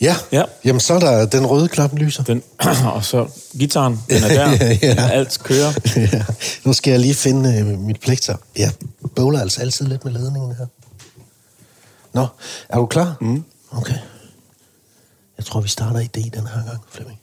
[0.00, 0.16] Ja.
[0.32, 0.42] Ja.
[0.64, 2.22] Jamen, så er der den røde knap lyser.
[2.22, 2.42] Den,
[2.94, 3.26] og så
[3.58, 4.50] gitaren, den er der.
[4.50, 5.08] Ja, ja.
[5.08, 5.72] Alt kører.
[6.12, 6.24] ja.
[6.64, 8.36] Nu skal jeg lige finde øh, mit plekter.
[8.56, 8.72] Jeg
[9.16, 10.66] bøvler altså altid lidt med ledningen her.
[12.12, 12.26] Nå,
[12.68, 13.16] er du klar?
[13.20, 13.44] Mm.
[13.70, 13.96] Okay.
[15.38, 17.18] Jeg tror, vi starter i D den her gang, Flemming.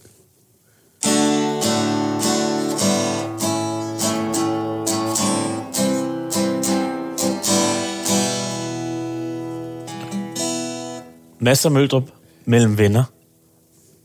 [11.40, 12.04] Masser Møldrup
[12.46, 13.04] mellem venner.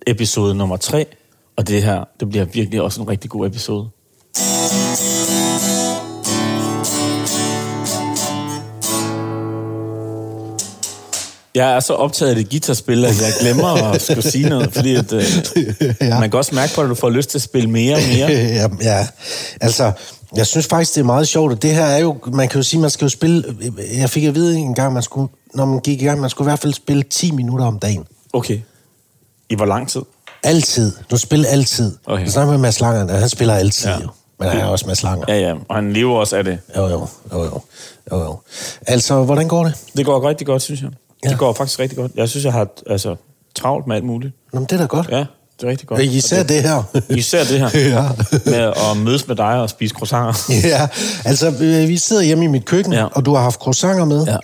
[0.06, 1.06] Episode nummer 3.
[1.56, 3.88] Og det her, det bliver virkelig også en rigtig god episode.
[11.54, 14.94] Jeg er så optaget af det guitarspil, at jeg glemmer at skulle sige noget, fordi
[14.94, 15.22] at, øh,
[16.00, 16.20] Ja.
[16.20, 18.28] man kan også mærke på, at du får lyst til at spille mere og mere.
[18.60, 19.06] ja, ja,
[19.60, 19.92] altså,
[20.36, 21.52] jeg synes faktisk, det er meget sjovt.
[21.52, 23.44] og Det her er jo, man kan jo sige, man skal jo spille,
[23.98, 26.46] jeg fik at vide en gang, man skulle, når man gik i gang, man skulle
[26.46, 28.04] i hvert fald spille 10 minutter om dagen.
[28.32, 28.60] Okay.
[29.50, 30.02] I hvor lang tid?
[30.42, 30.92] Altid.
[31.10, 31.96] Du spiller altid.
[32.06, 32.22] Okay.
[32.22, 33.94] Jeg snakker med Mads Langer, han spiller altid Ja.
[34.00, 34.08] jo.
[34.40, 35.24] Men han er også Mads Langer.
[35.28, 35.54] Ja, ja.
[35.68, 36.58] Og han lever også af det.
[36.76, 37.60] Jo, jo, jo, jo,
[38.12, 38.38] jo, jo.
[38.86, 39.74] Altså, hvordan går det?
[39.96, 40.90] Det går rigtig godt, synes jeg.
[41.24, 41.28] Ja.
[41.30, 42.12] Det går faktisk rigtig godt.
[42.14, 43.16] Jeg synes, jeg har altså,
[43.54, 44.34] travlt med alt muligt.
[44.52, 45.08] Nå, men det er da godt.
[45.10, 45.16] Ja,
[45.60, 46.00] det er rigtig godt.
[46.02, 46.82] Især det her.
[47.10, 47.68] Især det her.
[47.88, 48.08] Ja.
[48.50, 50.52] med at mødes med dig og spise croissanter.
[50.68, 50.88] ja,
[51.24, 53.04] altså, øh, vi sidder hjemme i mit køkken, ja.
[53.04, 54.24] og du har haft croissanter med.
[54.26, 54.36] Ja.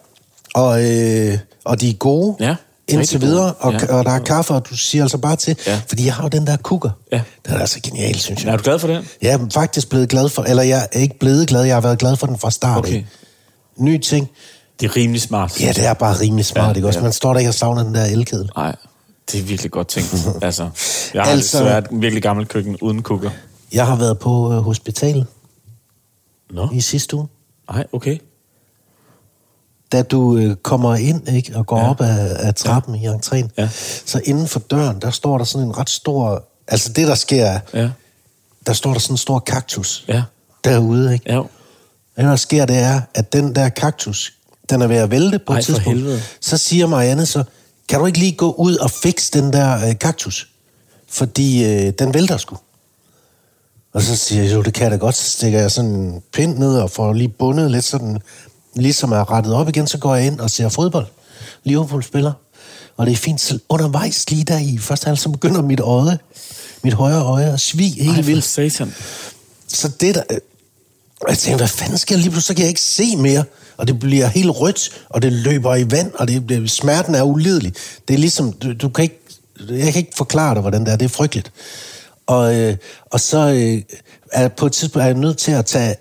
[0.55, 2.36] Og, øh, og de er gode.
[2.41, 2.56] Ja,
[2.88, 3.94] Indtil videre, og, Ja.
[3.94, 5.80] og der er kaffe, og du siger altså bare til, Ja.
[5.88, 6.90] fordi jeg har jo den der kukker.
[7.12, 7.20] Ja.
[7.46, 8.52] Den er altså genial, synes jeg.
[8.52, 9.04] Er du glad for den?
[9.22, 11.98] Jeg er faktisk blevet glad for, eller jeg er ikke blevet glad, jeg har været
[11.98, 12.78] glad for den fra start.
[12.78, 13.05] Okay.
[13.78, 14.30] Ny ting.
[14.80, 15.60] Det er rimelig smart.
[15.60, 16.98] Ja, det er bare rimelig smart, Ja, ikke også?
[16.98, 17.02] ja.
[17.02, 18.50] Man står der ikke og savner den der elkedel.
[18.56, 18.77] Nej,
[19.32, 20.14] det er virkelig godt tænkt.
[20.42, 20.62] altså,
[21.14, 21.30] jeg har altså...
[21.30, 23.30] Altså- desværre et virkelig gammelt køkken uden kukker.
[23.72, 25.27] Jeg har været på øh, hospitalet
[26.50, 27.27] Nå, i sidste uge.
[27.72, 28.18] nej, okay.
[29.95, 31.91] Da du øh, kommer ind ikke, og går Ja.
[31.91, 33.12] op af, af trappen ja.
[33.12, 33.69] i entréen, Ja.
[34.06, 36.45] så inden for døren, der står der sådan en ret stor...
[36.69, 37.89] Altså det, der sker, er, Ja,
[38.67, 40.23] der står der sådan en stor kaktus ja,
[40.64, 41.33] derude, ikke?
[41.33, 41.36] ja.
[42.17, 44.33] Det, der sker, det er, at den der kaktus,
[44.70, 45.89] den er ved at vælte på Ej, et tidspunkt.
[45.98, 46.23] helvede.
[46.41, 47.45] Så siger Marianne så,
[47.89, 50.48] kan du ikke lige gå ud og fikse den der øh, kaktus?
[51.08, 52.57] Fordi øh, den vælter sgu.
[53.92, 55.14] Og så siger jeg, jo, det kan jeg da godt.
[55.14, 58.18] Så stikker jeg sådan en pind ned og får lige bundet lidt sådan,
[58.77, 61.07] ligesom er rettet op igen, så går jeg ind og ser fodbold.
[61.64, 62.33] Liverpool spiller.
[62.96, 63.40] Og det er fint.
[63.40, 66.18] Så undervejs lige der i første halv, så begynder mit øje,
[66.83, 68.45] mit højre øje at svige helt Ej, vildt.
[68.45, 68.95] satan.
[69.68, 70.23] Så det der...
[70.30, 70.39] øh,
[71.20, 72.46] Og jeg tænkte, hvad fanden sker der lige pludselig?
[72.46, 73.45] Så kan jeg ikke se mere.
[73.77, 77.23] Og det bliver helt rødt, og det løber i vand, og det, det, smerten er
[77.23, 77.74] ulidelig.
[78.08, 79.20] Det er ligesom, du, du kan ikke,
[79.68, 80.96] jeg kan ikke forklare dig, hvordan det er.
[80.96, 81.52] Det er frygteligt.
[82.27, 82.77] Og, øh,
[83.11, 83.83] og så øh,
[84.33, 85.96] er jeg på et tidspunkt er jeg nødt til at tage...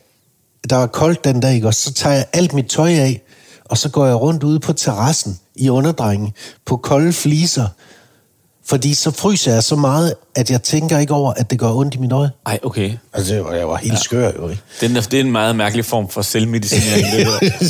[0.70, 1.68] Der var koldt den dag, ikke?
[1.68, 3.22] og så tager jeg alt mit tøj af,
[3.66, 6.34] og så går jeg rundt ude på terrassen i underdrengen
[6.66, 7.68] på kolde fliser,
[8.66, 11.96] fordi så fryser jeg så meget, at jeg tænker ikke over, at det gør ondt
[11.96, 12.30] i mit øje.
[12.46, 12.92] Ej, okay.
[13.14, 14.00] Altså, jeg var, jeg var helt ja.
[14.00, 14.62] skør jo, ikke?
[14.82, 17.20] Den er, det er en meget mærkelig form for selvmedicinering, det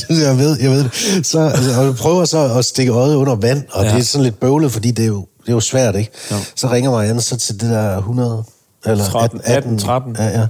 [0.28, 1.26] jeg ved, jeg ved det.
[1.28, 3.92] Så, altså, og jeg prøver så at stikke øjet under vand, og Ja.
[3.92, 6.12] det er sådan lidt bøvlet, fordi det er jo, det er jo svært, ikke?
[6.32, 6.36] Ja.
[6.56, 8.44] Så ringer Marianne så til det der 100...
[8.86, 10.16] Eller 13, 18, 13.
[10.20, 10.48] Ja, ja.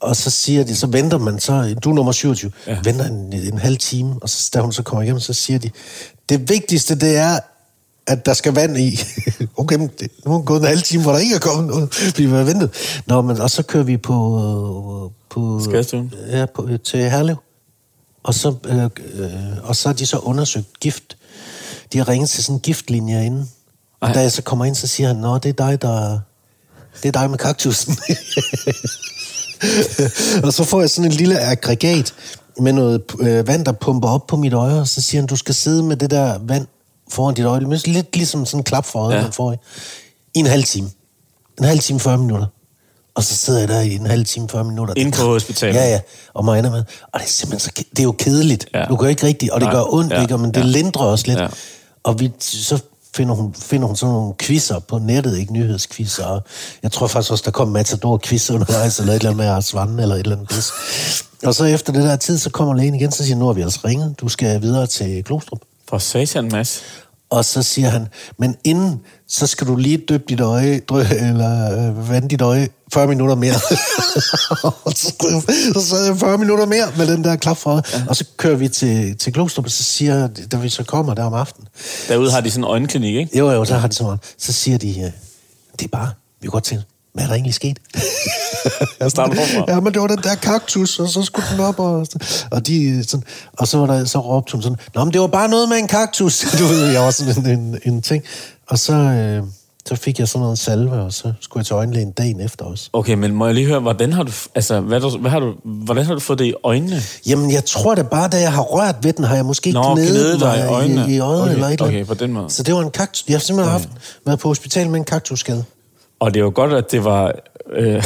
[0.00, 2.78] Og så siger de, så venter man så, du er nummer 27, Ja.
[2.84, 5.70] venter en, en halv time, og så, da hun så kommer hjem, så siger de,
[6.28, 7.38] det vigtigste, det er,
[8.06, 8.98] at der skal vand i.
[9.56, 12.02] okay, men det, nu er gået en halv time, hvor der ikke er kommet noget,
[12.18, 12.70] vi har ventet.
[13.06, 14.14] Nå, men, og så kører vi på...
[15.04, 16.14] øh, på Skadestuen?
[16.30, 17.36] Ja, på, til Herlev.
[18.22, 19.30] Og så, øh, øh,
[19.62, 21.16] og så har de så undersøgt gift.
[21.92, 23.50] De har ringet til sådan en giftlinje inden.
[24.00, 26.18] Og da jeg så kommer ind, så siger han, Nå, det er dig, der...
[27.02, 27.96] Det er dig med kaktusen.
[30.44, 32.14] og så får jeg sådan en lille aggregat
[32.60, 35.36] med noget øh, vand, der pumper op på mit øje, og så siger han, du
[35.36, 36.66] skal sidde med det der vand
[37.10, 37.60] foran dit øje.
[37.60, 39.22] Det er lidt ligesom sådan en klap for øjet, Ja.
[39.22, 39.56] man får i,
[40.34, 40.90] i en halv time.
[41.58, 42.46] En halv time, 40 minutter.
[43.14, 44.94] Og så sidder jeg der i en halv time, 40 minutter.
[44.96, 45.74] Inde på hospitalet?
[45.74, 46.00] Ja, ja.
[46.34, 46.72] Og mig med.
[47.12, 48.66] Og det er simpelthen så, det er jo kedeligt.
[48.74, 48.84] Ja.
[48.84, 49.74] Du jo ikke rigtigt, og det Nej.
[49.74, 50.22] gør ondt, Ja.
[50.22, 50.38] ikke?
[50.38, 50.66] Men det Ja.
[50.66, 51.38] lindrer også lidt.
[51.38, 51.46] Ja.
[52.04, 52.78] Og vi, så
[53.14, 56.40] finder hun, finder hun sådan nogle quizzer på nettet, ikke nyhedsquizzer.
[56.82, 59.74] Jeg tror faktisk også, der kom Matador quiz undervejs, eller et eller andet med Ars
[59.74, 60.72] Vande, eller et eller andet pis.
[61.44, 63.62] Og så efter det der tid, så kommer lægen igen, så siger nu har vi
[63.62, 65.60] altså ringet, du skal videre til Klostrup.
[65.88, 66.82] For satan, Mads.
[67.30, 68.08] Og så siger han,
[68.38, 69.00] men inden,
[69.34, 73.34] så skal du lige døbe dit øje, drø, eller øh, vande dit øje 40 minutter
[73.34, 73.54] mere.
[75.74, 78.02] Så, sad jeg 40 minutter mere med den der klap for ja.
[78.08, 81.24] Og så kører vi til, til Glostrup, og så siger, da vi så kommer der
[81.24, 81.68] om aftenen,
[82.08, 83.38] Derude har de sådan en øjenklinik, ikke?
[83.38, 85.10] jo jo, så har de så meget, så siger de, øh,
[85.78, 86.10] det er bare,
[86.40, 86.84] vi kan godt tænke,
[87.14, 87.78] hvad er der egentlig sket?
[89.00, 89.64] Jeg starter forfra.
[89.72, 92.06] ja, men det var den der kaktus, og så skulle den op, og,
[92.50, 93.24] og, de, sådan,
[93.58, 95.76] og så, var der, så råbte hun sådan, Nå, men det var bare noget med
[95.76, 96.40] en kaktus.
[96.58, 98.24] Du ved, jeg var sådan en, en, en ting.
[98.68, 99.42] Og så, øh,
[99.88, 102.88] så fik jeg sådan noget salve, og så skulle jeg til øjenlægen dagen efter også.
[102.92, 105.54] Okay, men må jeg lige høre, hvordan har du, altså, hvad, du, hvad har du,
[105.64, 107.02] hvordan har du fået det i øjnene?
[107.26, 109.94] Jamen, jeg tror det bare, da jeg har rørt ved den, har jeg måske Nå,
[109.94, 111.06] gnedet dig i øjnene.
[111.10, 111.98] i, i øjet Okay, eller et eller andet.
[111.98, 112.50] okay, på den måde.
[112.50, 113.24] Så det var en kaktus.
[113.28, 113.88] Jeg har simpelthen haft,
[114.26, 115.64] været på hospital med en kaktusskade.
[116.24, 117.32] Og det er jo godt, at det var...
[117.76, 118.04] Øh,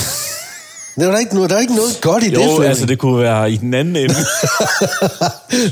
[0.97, 2.65] Der er ikke noget, der er ikke noget godt i det, jo, Flemming.
[2.65, 4.15] altså det kunne være i den anden ende.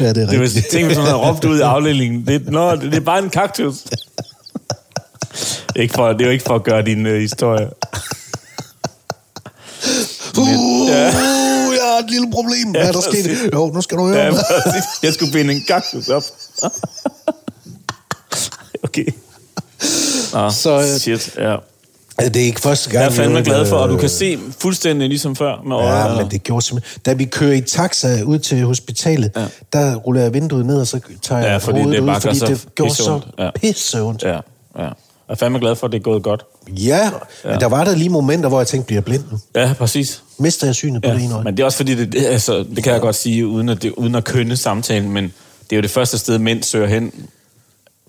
[0.00, 0.86] ja, det er Det var, rigtigt.
[0.86, 2.26] hvis man havde råbt ud i afdelingen.
[2.26, 3.74] Det, nå, det, det er bare en kaktus.
[5.76, 7.68] ikke for, det er jo ikke for at gøre din øh, historie.
[10.38, 11.02] Uh, Ja.
[11.04, 11.12] jeg
[11.92, 12.70] har et lille problem.
[12.70, 13.50] Hvad er der sket?
[13.54, 14.18] Jo, nu skal du høre.
[14.24, 14.32] Ja,
[15.02, 16.22] jeg skulle binde en kaktus op.
[18.84, 19.06] okay.
[20.32, 21.56] Nå, Så, øh, shit, ja.
[22.20, 23.02] Ja, Det er ikke første gang.
[23.02, 26.10] Jeg er fandme glad for, og du øh, kan se fuldstændig ligesom før med øjet.
[26.10, 27.00] Ja, men det gjorde simpelthen...
[27.06, 29.44] Da vi kører i taxa ud til hospitalet, ja.
[29.72, 32.38] der ruller jeg vinduet ned, og så tager jeg Ja, fordi hovedet det ud, fordi
[32.38, 33.20] så det gjorde så
[33.60, 34.22] pisseondt.
[34.22, 34.28] Ja.
[34.28, 34.34] Ja.
[34.78, 34.90] Ja, ja.
[35.28, 36.44] Jeg er fandme glad for, at det er gået godt.
[36.68, 37.10] ja,
[37.44, 39.38] men der var der lige momenter, hvor jeg tænkte, bliver jeg blind nu?
[39.56, 40.22] Ja, præcis.
[40.38, 41.44] Mister jeg synet på Ja, det ene øje?
[41.44, 43.82] men det er også fordi, det, det, altså, det kan jeg godt sige, uden at,
[43.82, 47.12] det, uden at kønne samtalen, men det er jo det første sted, mænd søger hen.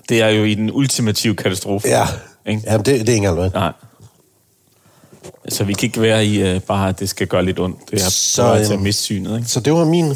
[0.10, 1.88] Det er jo i den ultimative katastrofe.
[1.88, 2.06] Ja,
[2.46, 2.62] Ikke?
[2.66, 3.54] Jamen, det, det er ikke engang.
[3.54, 3.72] Nej.
[5.50, 7.78] Så vi kan ikke være i uh, bare, at det skal gøre lidt ondt.
[7.92, 9.50] Det er Så, så, til at øhm, miste synet, ikke?
[9.50, 10.10] Så det var min...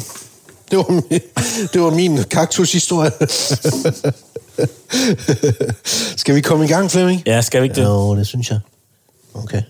[0.70, 1.20] Det var min,
[1.72, 3.10] det var min kaktushistorie.
[6.16, 7.22] Skal vi komme i gang, Flemming?
[7.26, 7.84] Ja, skal vi ikke det?
[7.84, 8.60] Jo, det synes jeg.
[9.34, 9.62] Okay.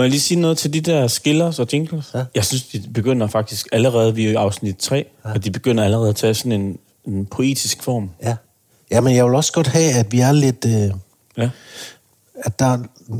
[0.00, 2.10] Må jeg lige sige noget til de der skillers og jingles?
[2.14, 2.24] Ja.
[2.34, 5.30] Jeg synes, de begynder faktisk allerede, vi er i afsnit 3, ja.
[5.32, 8.10] og de begynder allerede at tage sådan en, en poetisk form.
[8.22, 8.36] Ja.
[8.90, 10.64] Ja, men jeg vil også godt have, at vi er lidt...
[10.66, 10.90] Øh,
[11.36, 11.50] Ja.
[12.44, 12.78] at der er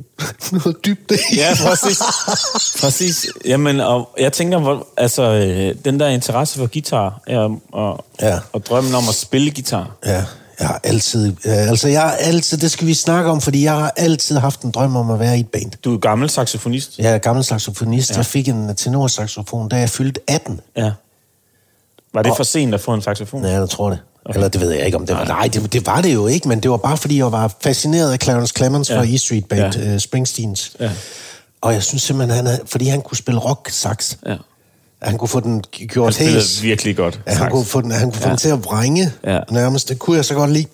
[0.65, 1.37] noget dybt i.
[1.37, 1.99] Ja, præcis.
[2.81, 3.27] præcis.
[3.45, 8.39] Jamen, og jeg tænker, hvor, altså, øh, den der interesse for guitar, og, og, Ja.
[8.53, 9.97] og drømmen om at spille guitar.
[10.07, 10.25] Ja,
[10.61, 11.27] jeg har altid...
[11.27, 12.59] Øh, altså, jeg har altid...
[12.59, 15.37] Det skal vi snakke om, fordi jeg har altid haft en drøm om at være
[15.37, 15.71] i et band.
[15.85, 16.99] Du er gammel saxofonist.
[16.99, 18.11] Jeg er gammel saxofonist.
[18.11, 18.17] Ja.
[18.17, 20.61] Jeg fik en tenorsaxofon, da jeg fyldte 18.
[20.77, 20.93] Ja.
[22.15, 23.45] Var det Og- for sent at få en saxofon?
[23.45, 23.99] Ja, jeg tror det.
[24.25, 24.35] Okay.
[24.37, 25.25] Eller det ved jeg ikke, om det var.
[25.25, 28.13] Nej, det, det var det jo ikke, men det var bare, fordi jeg var fascineret
[28.13, 28.99] af Clarence Clemens ja.
[28.99, 29.91] fra E Street Band, Ja.
[29.91, 29.99] ja.
[29.99, 30.73] Springsteens.
[30.81, 30.91] Ja.
[31.61, 34.15] Og jeg synes simpelthen, han havde, fordi han kunne spille rock-sax.
[34.27, 34.37] Ja.
[35.03, 36.63] Han kunne få den Han gjort spillede hæs.
[36.63, 37.21] virkelig godt.
[37.27, 38.29] Ja, han kunne få den, han kunne få Ja.
[38.31, 39.39] den til at vrænge Ja.
[39.51, 39.89] nærmest.
[39.89, 40.67] Det kunne jeg så godt lide.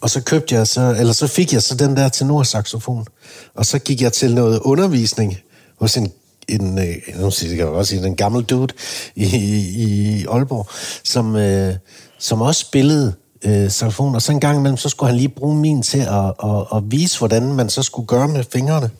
[0.00, 3.06] Og så købte jeg så, eller så fik jeg så den der tenorsaxofon.
[3.54, 5.36] Og så gik jeg til noget undervisning
[5.80, 6.12] hos en,
[6.48, 8.74] en øh, nu kan jeg godt sige, en gammel dude
[9.16, 10.66] i, i, i Aalborg,
[11.04, 11.74] som, øh,
[12.18, 13.12] som også spillede
[13.44, 14.14] øh, saxofon.
[14.14, 16.82] Og så en gang imellem, så skulle han lige bruge min til at, at, at
[16.86, 18.90] vise, hvordan man så skulle gøre med fingrene.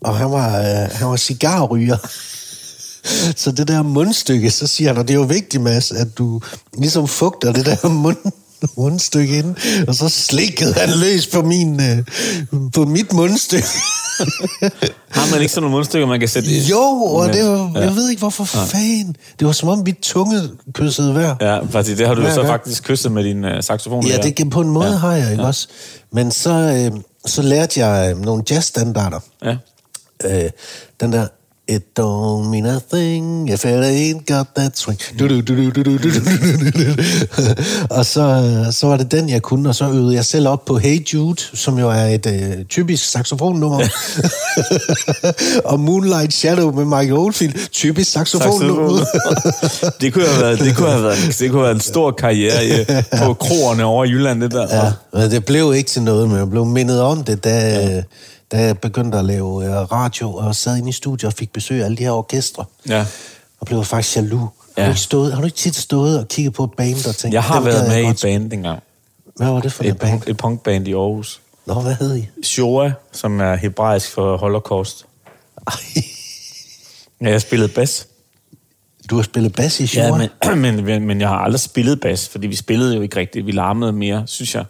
[0.00, 1.96] Og han var, øh, han var cigarryger.
[3.36, 6.40] Så det der mundstykke, så siger han, og det er jo vigtigt, Mads, at du
[6.78, 8.16] ligesom fugter det der mund,
[8.76, 9.56] mundstykke ind,
[9.88, 11.98] og så slikkede han løs på, min, øh,
[12.74, 13.66] på mit mundstykke.
[15.08, 16.60] Har man ikke sådan nogle mundstykker, man kan sætte i?
[16.60, 17.80] jo, og det var, ja.
[17.80, 19.16] jeg ved ikke, hvorfor fanden.
[19.38, 20.40] Det var som om mit tunge
[20.72, 21.34] kyssede hver.
[21.40, 22.48] Ja, faktisk, det har du Hver så gang.
[22.48, 24.06] faktisk kysset med din uh, saxofon.
[24.06, 24.96] Ja, det på en måde ja.
[24.96, 25.48] har jeg, ikke ja.
[25.48, 25.68] også?
[26.12, 29.20] Men så, øh, så lærte jeg øh, nogle jazzstandarder.
[29.44, 29.56] Ja.
[30.24, 30.50] Øh,
[31.00, 31.26] den der
[31.74, 34.98] It don't mean a thing if it ain't got that swing.
[37.90, 40.78] Og så, så var det den, jeg kunne, og så øvede jeg selv op på
[40.78, 43.80] Hey Jude, som jo er et øh, typisk saxofonnummer.
[45.70, 49.04] og Moonlight Shadow med Michael Oldfield, typisk saxofonnummer.
[50.00, 52.66] det, kunne have været, det, kunne have været, det kunne have været en stor karriere
[52.66, 52.84] i,
[53.24, 54.76] på kroerne over i Jylland, det der.
[54.76, 57.80] Ja, men det blev ikke til noget, men jeg blev mindet om det, da...
[57.80, 58.02] Ja
[58.52, 61.80] da jeg begyndte at lave øh, radio, og sad inde i studiet og fik besøg
[61.80, 62.64] af alle de her orkestre.
[62.88, 63.06] Ja.
[63.60, 64.40] Og blev faktisk jaloux.
[64.40, 64.84] Har, Ja.
[64.84, 67.34] du ikke stået, har du ikke tit stået og kigget på et band og tænkt...
[67.34, 68.16] Jeg har "Den gad været med i godt"?
[68.16, 68.82] et band dengang.
[69.36, 70.10] Hvad var det for et Et, band?
[70.10, 71.40] punk, et punkband i Aarhus.
[71.66, 72.28] Nå, hvad hed I?
[72.42, 75.06] Shoah, som er hebraisk for holocaust.
[77.20, 78.06] Ja, jeg spillede bas.
[79.10, 80.06] Du har spillet bas i Shore?
[80.06, 83.16] Ja, men, men, men, men jeg har aldrig spillet bas, fordi vi spillede jo ikke
[83.16, 83.46] rigtigt.
[83.46, 84.64] Vi larmede mere, synes jeg.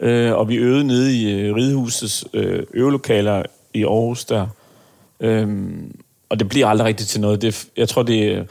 [0.00, 3.42] Øh, og vi øvede nede i øh, Ridehusets øh, øvelokaler
[3.74, 4.46] i Aarhus der.
[5.20, 7.42] Øhm, og det bliver aldrig rigtigt til noget.
[7.42, 8.48] Det, jeg tror, det,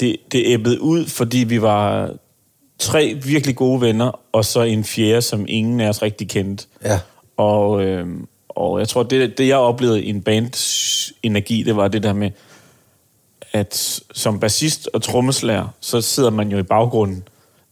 [0.00, 2.12] det, det æbbede ud, fordi vi var
[2.78, 6.66] tre virkelig gode venner, og så en fjerde, som ingen af os rigtig kendte.
[6.84, 7.00] Ja.
[7.36, 8.06] Og, øh,
[8.48, 12.12] og jeg tror, det, det jeg oplevede i en bands energi, det var det der
[12.12, 12.30] med,
[13.52, 17.28] at som bassist og trommeslager, så sidder man jo i baggrunden,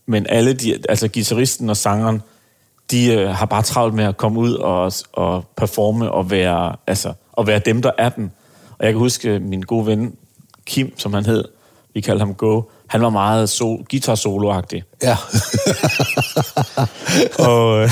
[0.07, 2.23] men alle de, altså guitaristen og sangeren,
[2.91, 7.13] de øh, har bare travlt med at komme ud og, og performe og være, altså,
[7.33, 8.31] og være dem, der er den.
[8.79, 10.13] Og jeg kan huske min gode ven,
[10.67, 11.45] Kim, som han hed,
[11.95, 14.83] vi kaldte ham Go, han var meget so, guitar solo-agtig.
[15.03, 15.17] Ja.
[17.49, 17.91] og, øh,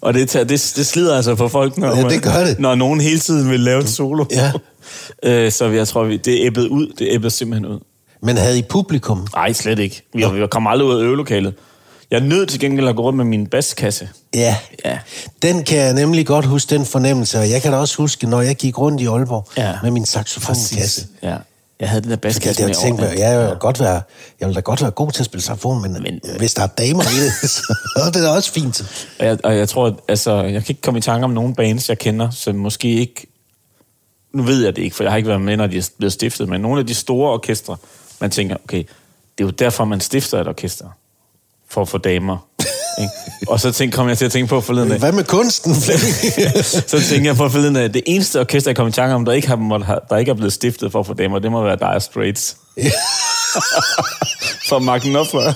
[0.00, 2.58] og det, det, det slider altså for folk, når, Ja, det gør det.
[2.58, 4.24] når nogen hele tiden vil lave et solo.
[4.30, 4.52] Ja.
[5.30, 6.86] øh, så jeg tror, vi, det æbbede ud.
[6.98, 7.80] Det æbbede simpelthen ud.
[8.20, 9.26] Men havde I publikum?
[9.34, 10.02] Nej, slet ikke.
[10.14, 11.54] Vi, vi kom aldrig ud af øvelokalet.
[12.12, 14.08] Jeg er nødt til gengæld at gå rundt med min basskasse.
[14.34, 14.56] Ja.
[14.84, 14.98] Ja.
[15.42, 17.38] Den kan jeg nemlig godt huske, den fornemmelse.
[17.38, 19.72] Og jeg kan da også huske, når jeg gik rundt i Aalborg Ja.
[19.82, 21.06] med min saxofonkasse.
[21.22, 21.36] Ja.
[21.80, 24.02] Jeg havde den der Jeg, basskasse jeg, med jeg tænkte, mig, jeg, vil godt være,
[24.40, 26.54] jeg vil da godt være god til at spille saxofon, men, Men, men øh, hvis
[26.54, 27.50] der er damer i det,
[27.94, 29.06] så er det da også fint.
[29.18, 31.54] Og jeg, og jeg tror, at, altså, jeg kan ikke komme i tanke om nogen
[31.54, 33.26] bands, jeg kender, som måske ikke...
[34.34, 36.12] Nu ved jeg det ikke, for jeg har ikke været med, når de er blevet
[36.12, 37.76] stiftet, men nogle af de store orkestre,
[38.20, 38.78] man tænker, okay,
[39.38, 40.86] det er jo derfor, man stifter et orkester.
[41.72, 42.46] For at få damer.
[43.00, 43.12] ikke?
[43.48, 44.98] Og så tænk, kom jeg til at tænke på forleden dag.
[44.98, 45.74] Hvad med kunsten,
[46.92, 49.32] så tænker jeg på forleden af, det eneste orkester, jeg kom i tanke om, der
[49.32, 52.00] ikke, har, der ikke er blevet stiftet for at få damer, det må være Dire
[52.00, 52.56] Straits.
[54.68, 55.52] For Mark Knopfler,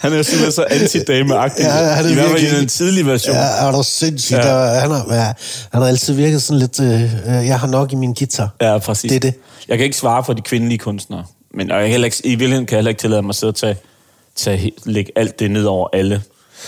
[0.00, 1.62] han er jo simpelthen så anti-dame-agtig.
[1.64, 3.36] Ja, han er I hvert fald i den tidlige version.
[3.36, 4.38] Ja, er du sindssygt.
[4.38, 4.56] Ja.
[4.56, 5.32] Han, har, ja,
[5.72, 8.48] han har altid virket sådan lidt, øh, jeg har nok i min guitar.
[8.60, 9.08] Ja, præcis.
[9.08, 9.34] Det er det.
[9.68, 11.24] Jeg kan ikke svare for de kvindelige kunstnere,
[11.54, 13.50] men og jeg heller ikke, i virkeligheden kan jeg heller ikke tillade mig at sidde
[13.50, 13.76] og tage,
[14.36, 16.22] tage, lægge alt det ned over alle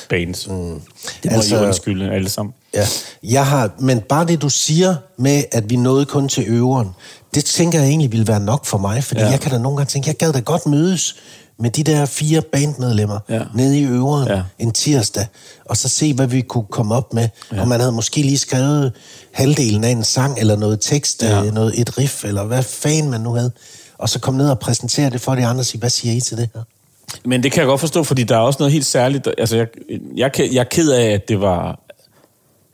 [0.09, 0.49] bands.
[0.49, 0.81] Mm.
[1.23, 2.55] Det må altså, I undskylde alle sammen.
[2.75, 2.87] Ja,
[3.23, 6.89] jeg har, men bare det, du siger med, at vi nåede kun til øveren,
[7.35, 9.29] det tænker jeg egentlig ville være nok for mig, fordi Ja.
[9.31, 11.17] jeg kan da nogle gange tænke, jeg gad da godt mødes
[11.59, 13.41] med de der fire bandmedlemmer Ja.
[13.55, 14.43] nede i øveren Ja.
[14.59, 15.27] en tirsdag,
[15.65, 17.29] og så se, hvad vi kunne komme op med.
[17.53, 17.61] Ja.
[17.61, 18.93] Og man havde måske lige skrevet
[19.33, 21.43] halvdelen af en sang, eller noget tekst, Ja.
[21.43, 21.51] ja.
[21.51, 23.53] noget, et riff, eller hvad fanden man nu havde.
[23.99, 26.21] Og så komme ned og præsentere det for de andre og sige, hvad siger I
[26.21, 26.63] til det her?
[27.25, 29.29] Men det kan jeg godt forstå, fordi der er også noget helt særligt.
[29.39, 29.67] Altså, jeg,
[30.17, 31.79] jeg, jeg er ked af, at det var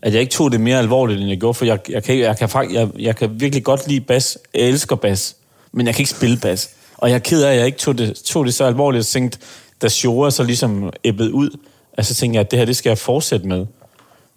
[0.03, 2.37] at jeg ikke tog det mere alvorligt, end jeg gjorde, for jeg, jeg, kan, jeg,
[2.37, 4.39] kan, jeg, jeg kan virkelig godt lide bas.
[4.55, 5.37] Jeg elsker bas,
[5.73, 6.71] men jeg kan ikke spille bas.
[6.97, 9.07] Og jeg er ked af, at jeg ikke tog det, tog det så alvorligt, og
[9.07, 9.39] tænkte,
[9.83, 11.51] da Shore så ligesom æbbede ud,
[11.97, 13.67] altså tænkte jeg, at det her, det skal jeg fortsætte med.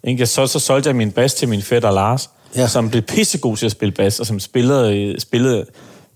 [0.04, 0.26] Ikke?
[0.26, 2.30] Så, så solgte jeg min bas til min fætter Lars.
[2.56, 2.68] Ja.
[2.68, 5.66] som blev pissegod til at spille bas, og som spillede, spillede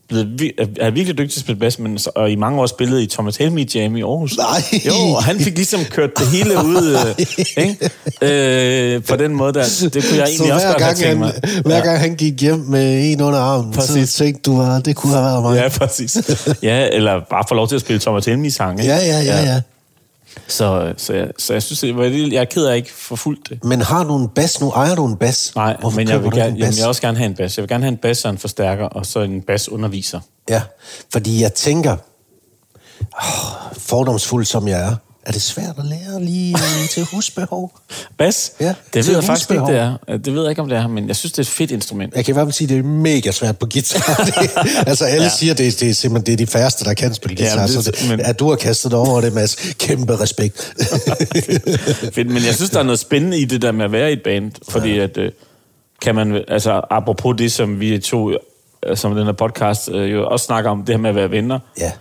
[0.08, 3.02] blevet, er virkelig dygtig til at spille bas, men så- og i mange år spillede
[3.02, 4.36] i Thomas Helmi Jam i Aarhus.
[4.36, 4.80] Nej.
[4.86, 8.94] Jo, og han fik ligesom kørt det hele ud, øh, ikke?
[8.94, 9.64] Øh, på den måde der.
[9.94, 11.32] Det kunne jeg egentlig så også godt have tænkt han, mig.
[11.64, 14.08] hver gang han gik hjem med en under armen, Præcis.
[14.10, 15.56] så tænkte du, at det kunne have været mig.
[15.56, 16.16] Ja, præcis.
[16.62, 18.80] Ja, eller bare få lov til at spille Thomas Helmi sang.
[18.80, 18.92] Ikke?
[18.92, 19.60] Ja, ja, ja, ja.
[20.48, 23.48] Så, så, jeg, så jeg synes, lidt- jeg er ked af, at jeg ikke forfulgt
[23.48, 23.64] det.
[23.64, 24.70] Men har du en bas nu?
[24.70, 25.52] Ejer du en bas?
[25.56, 27.56] Nej, Hvorfor men jeg vil, gerne, en jamen, jeg vil også gerne have en bas.
[27.56, 30.20] Jeg vil gerne have en bas og en forstærker, og så en basunderviser.
[30.50, 30.62] Ja,
[31.12, 31.96] fordi jeg tænker,
[33.02, 36.56] åh, fordomsfuld som jeg er, er det svært at lære lige
[36.94, 37.72] til husbehov?
[38.18, 38.52] Bas?
[38.60, 39.96] Ja, det ved jeg faktisk ikke, det er.
[40.16, 42.14] Det ved jeg ikke, om det er, men jeg synes, det er et fedt instrument.
[42.14, 44.20] Jeg kan i hvert fald sige, at det er mega svært på guitar.
[44.90, 45.22] Altså alle Ja.
[45.22, 45.36] ja.
[45.38, 47.54] siger, det, det er simpelthen det er de færreste, der kan spille guitar.
[47.54, 49.56] Ja, Ja, det- så det, men- at du har kastet dig over det, Mads.
[49.78, 50.72] Kæmpe respekt.
[52.12, 54.12] Fedt, men jeg synes, der er noget spændende i det der med at være i
[54.12, 55.32] et band, fordi at, øh,
[56.02, 58.36] kan man, altså apropos det, som vi to, øh,
[58.96, 61.58] som den her podcast øh, jo også snakker om, det her med at være venner,
[61.80, 61.92] ja.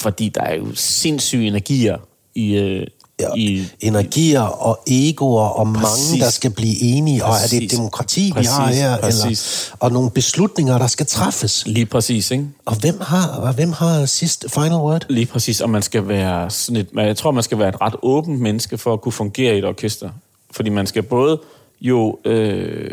[0.00, 1.96] fordi der er jo sindssyge energier
[2.34, 2.86] i, øh,
[3.20, 6.10] Ja, i energier og egoer og Præcis.
[6.10, 7.24] mange, der skal blive enige.
[7.24, 7.72] Og er det Præcis.
[7.72, 8.98] et demokrati, vi har Præcis, her?
[9.00, 9.66] præcis.
[9.66, 11.66] Eller, og nogle beslutninger, der skal træffes.
[11.66, 12.46] lige præcis, ikke?
[12.64, 15.06] Og hvem har, og hvem har sidste final word?
[15.08, 17.94] Lige præcis, og man skal være sådan et, jeg tror, man skal være et ret
[18.02, 20.10] åbent menneske for at kunne fungere i et orkester.
[20.50, 21.40] Fordi man skal både
[21.80, 22.90] jo øh,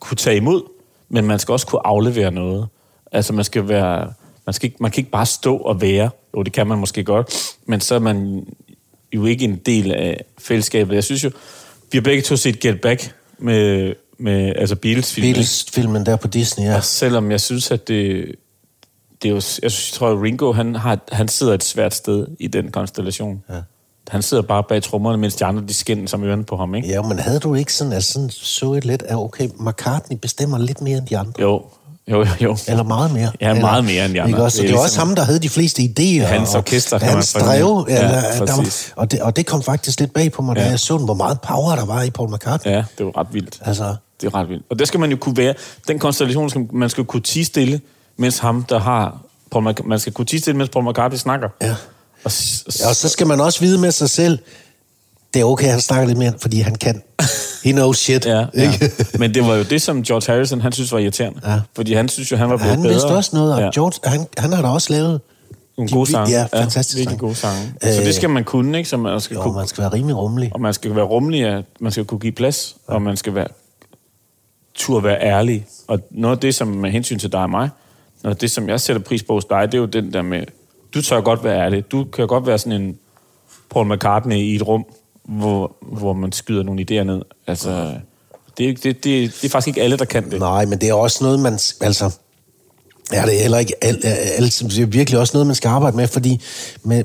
[0.00, 0.62] kunne tage imod,
[1.08, 2.68] men man skal også kunne aflevere noget.
[3.12, 4.12] Altså man skal være,
[4.46, 6.10] man, skal ikke, man kan ikke bare stå og være.
[6.36, 8.46] Jo, det kan man måske godt, men så er man
[9.12, 10.94] jo ikke en del af fællesskabet.
[10.94, 11.30] Jeg synes jo,
[11.92, 15.32] vi har begge to set Get Back med, med altså Beatles-filmen.
[15.32, 16.76] Beatles-filmen der på Disney, ja.
[16.76, 18.34] Og selvom jeg synes, at det,
[19.22, 21.94] det er jo, jeg, synes, jeg tror, at Ringo, han, har, han sidder et svært
[21.94, 23.42] sted i den konstellation.
[23.50, 23.60] Ja.
[24.08, 26.88] Han sidder bare bag trommerne, mens de andre, de skændes som ørerne på ham, ikke?
[26.88, 30.58] Ja, men havde du ikke sådan, at sådan så et lidt, at okay, McCartney bestemmer
[30.58, 31.42] lidt mere end de andre?
[31.42, 31.62] Jo,
[32.10, 32.26] jo, jo.
[32.40, 32.56] jo.
[32.68, 33.30] Eller meget mere.
[33.40, 34.30] Ja, eller, meget mere end de andre.
[34.30, 34.56] Ikke også?
[34.56, 36.24] Det Det, er det var ligesom- også ham, der havde de fleste idéer.
[36.26, 37.86] Hans og orkester, kan hans man drev.
[37.88, 40.62] Ja, eller, der var, og, det, og det kom faktisk lidt bag på mig, da
[40.62, 40.70] Ja.
[40.70, 42.72] jeg så hvor meget power der var i Paul McCartney.
[42.72, 43.58] Ja, det var ret vildt.
[43.64, 44.64] Altså, Det er ret vildt.
[44.70, 45.54] Og der skal man jo kunne være,
[45.88, 47.80] den konstellation, skal, man skal kunne tige stille,
[48.16, 49.16] mens ham, der har,
[49.52, 51.48] Paul man skal kunne tige stille, mens Paul McCartney snakker.
[51.62, 51.74] Ja.
[52.24, 52.32] Og,
[52.80, 54.38] ja, og så skal man også vide med sig selv,
[55.34, 57.02] det er okay, han snakker lidt mere, fordi han kan.
[57.64, 58.26] He knows shit.
[58.34, 58.72] Ja, ja.
[59.18, 61.40] Men det var jo det, som George Harrison, han synes var irriterende.
[61.44, 61.60] Ja.
[61.76, 62.92] Fordi han synes jo, han var blevet han bedre.
[62.92, 63.70] vidste også noget, og Ja.
[63.74, 65.20] George, han, han har da også lavet
[65.76, 66.30] Nogle gode vi- sange.
[66.32, 67.20] Ja, fantastiske virkelig sange.
[67.20, 67.74] gode sange.
[67.94, 68.90] Så Øh, det skal man kunne, ikke?
[68.90, 70.50] Så man skal Jo, kunne, man skal være rimelig rummelig.
[70.54, 73.46] og man skal være rummelig, at man skal kunne give plads, og man skal være
[74.74, 75.66] tur være ærlig.
[75.88, 77.68] Og noget af det, som med hensyn til dig og mig,
[78.22, 80.22] noget af det, som jeg sætter pris på hos dig, det er jo den der
[80.22, 80.42] med,
[80.94, 81.90] du tør godt være ærlig.
[81.92, 82.98] Du kan godt være sådan en
[83.70, 84.84] Paul McCartney i et rum,
[85.28, 87.22] hvor, hvor man skyder nogle idéer ned.
[87.46, 87.94] Altså,
[88.58, 90.40] det, er det, det, det er faktisk ikke alle, der kan det.
[90.40, 91.58] Nej, men det er også noget, man...
[91.80, 92.10] Altså,
[93.12, 95.96] Ja, det er heller ikke alt, alt, det er virkelig også noget, man skal arbejde
[95.96, 96.40] med, fordi
[96.82, 97.04] med,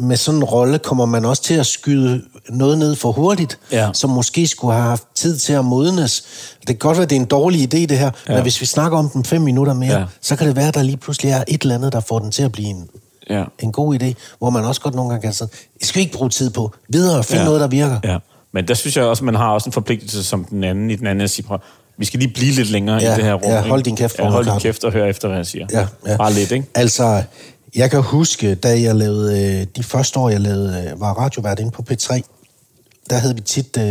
[0.00, 3.90] med sådan en rolle kommer man også til at skyde noget ned for hurtigt, Ja.
[3.92, 6.24] som måske skulle have haft tid til at modnes.
[6.60, 8.34] Det kan godt være, det er en dårlig idé, det her, ja.
[8.34, 10.04] men hvis vi snakker om den fem minutter mere, ja.
[10.20, 12.30] så kan det være, at der lige pludselig er et eller andet, der får den
[12.30, 12.88] til at blive en,
[13.30, 13.44] Ja.
[13.58, 15.48] en god idé, hvor man også godt nogle gange kan sige,
[15.82, 17.44] skal ikke bruge tid på videre, find ja.
[17.44, 17.98] noget, der virker.
[18.04, 18.18] Ja.
[18.52, 21.06] Men der synes jeg også, man har også en forpligtelse som den anden i den
[21.06, 21.46] anden at sige,
[21.98, 23.50] vi skal lige blive lidt længere Ja, i det her rum.
[23.52, 25.66] ja, hold din kæft, ja, hold din kæft og hør efter, hvad jeg siger.
[25.72, 26.16] Ja, ja.
[26.16, 26.66] Bare lidt, ikke?
[26.74, 27.22] Altså,
[27.74, 31.60] jeg kan huske, da jeg lavede, øh, de første år, jeg lavede, øh, var radiovært
[31.60, 32.20] inde på P3,
[33.10, 33.84] der havde vi tit, øh,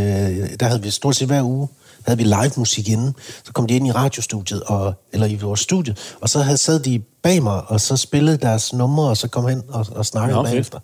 [0.60, 1.68] der havde vi stort set hver uge,
[2.10, 3.14] havde vi live musik inde.
[3.44, 6.80] Så kom de ind i radiostudiet, og, eller i vores studie, og så havde, sad
[6.80, 10.36] de bag mig, og så spillede deres numre, og så kom hen og, og snakkede
[10.38, 10.52] Nå, fedt.
[10.54, 10.80] bagefter.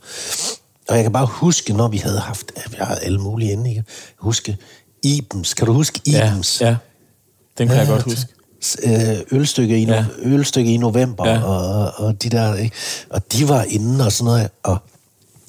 [0.90, 3.70] Og jeg kan bare huske, når vi havde haft, ja, vi havde alle mulige inde,
[3.70, 3.84] ikke?
[4.20, 4.58] Huske
[5.04, 6.62] Ibens, kan du huske Ibens?
[6.62, 6.76] Ja, ja.
[7.58, 8.28] Den kan jeg godt huske.
[8.84, 10.06] øh, ølstykke, i, no- Ja.
[10.22, 11.34] ølstykke i november, Ja.
[11.36, 11.44] ja.
[11.44, 12.76] og, og, og de der, ikke?
[13.10, 14.78] og de var inde og sådan noget, og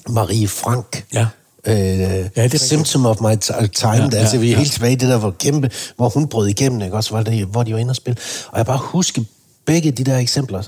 [0.09, 1.27] Marie Frank, Ja.
[1.67, 2.63] Øh, det er rigtigt.
[2.63, 4.57] Symptom of my ti- time, Ja, ja, altså ja, vi er ja.
[4.57, 6.95] helt tilbage i det der, hvor kæmpe, hvor hun brød igennem, ikke?
[6.95, 8.17] Også, hvor, det, hvor de var inde og spille.
[8.51, 9.21] Og jeg bare husker
[9.65, 10.63] begge de der eksempler,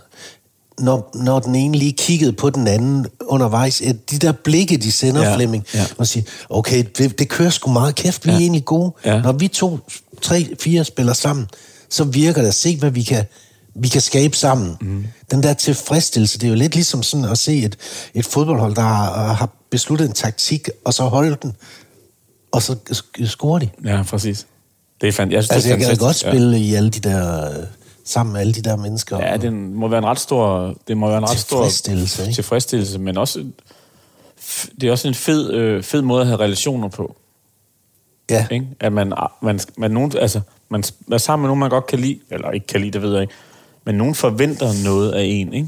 [0.80, 4.92] når, når den ene lige kiggede på den anden undervejs, at de der blikke, de
[4.92, 5.80] sender, Ja, ja, Flemming, ja.
[5.80, 5.86] ja.
[5.98, 8.34] og siger, okay, det, det kører sgu meget kæft, vi ja.
[8.34, 8.38] Ja.
[8.38, 8.92] er egentlig gode.
[9.06, 9.22] Ja.
[9.22, 9.80] Når vi to,
[10.22, 11.48] tre, fire spiller sammen,
[11.90, 12.54] så virker det.
[12.54, 13.26] Se, hvad vi kan,
[13.76, 14.76] vi kan skabe sammen.
[14.82, 15.06] Mm.
[15.32, 17.76] Den der tilfredsstillelse, det er jo lidt ligesom sådan at se et,
[18.14, 21.56] et fodboldhold, der har, har besluttet en taktik, og så holde den,
[22.52, 22.76] og så
[23.26, 23.70] scorer de.
[23.86, 24.48] Ja, præcis.
[25.02, 27.00] Det er fandt, jeg synes, Altså, det er jeg kan godt spille i alle de
[27.00, 27.66] der, øh,
[28.06, 29.18] sammen med alle de der mennesker.
[29.18, 30.76] Ja, ja det må være en ret stor...
[30.88, 32.34] Det må være en ret stor Tilfredsstillelse, ikke?
[32.34, 33.46] tilfredsstillelse, men også...
[34.82, 37.16] Det er også en fed, øh, fed måde at have relationer på.
[38.30, 38.48] ja.
[38.52, 38.68] Ikke?
[38.80, 42.20] At man, man, man, nogen, altså, man er sammen med nogen, man godt kan lide,
[42.32, 43.34] eller ikke kan lide, det ved jeg ikke,
[43.86, 45.68] men nogen forventer noget af en, ikke?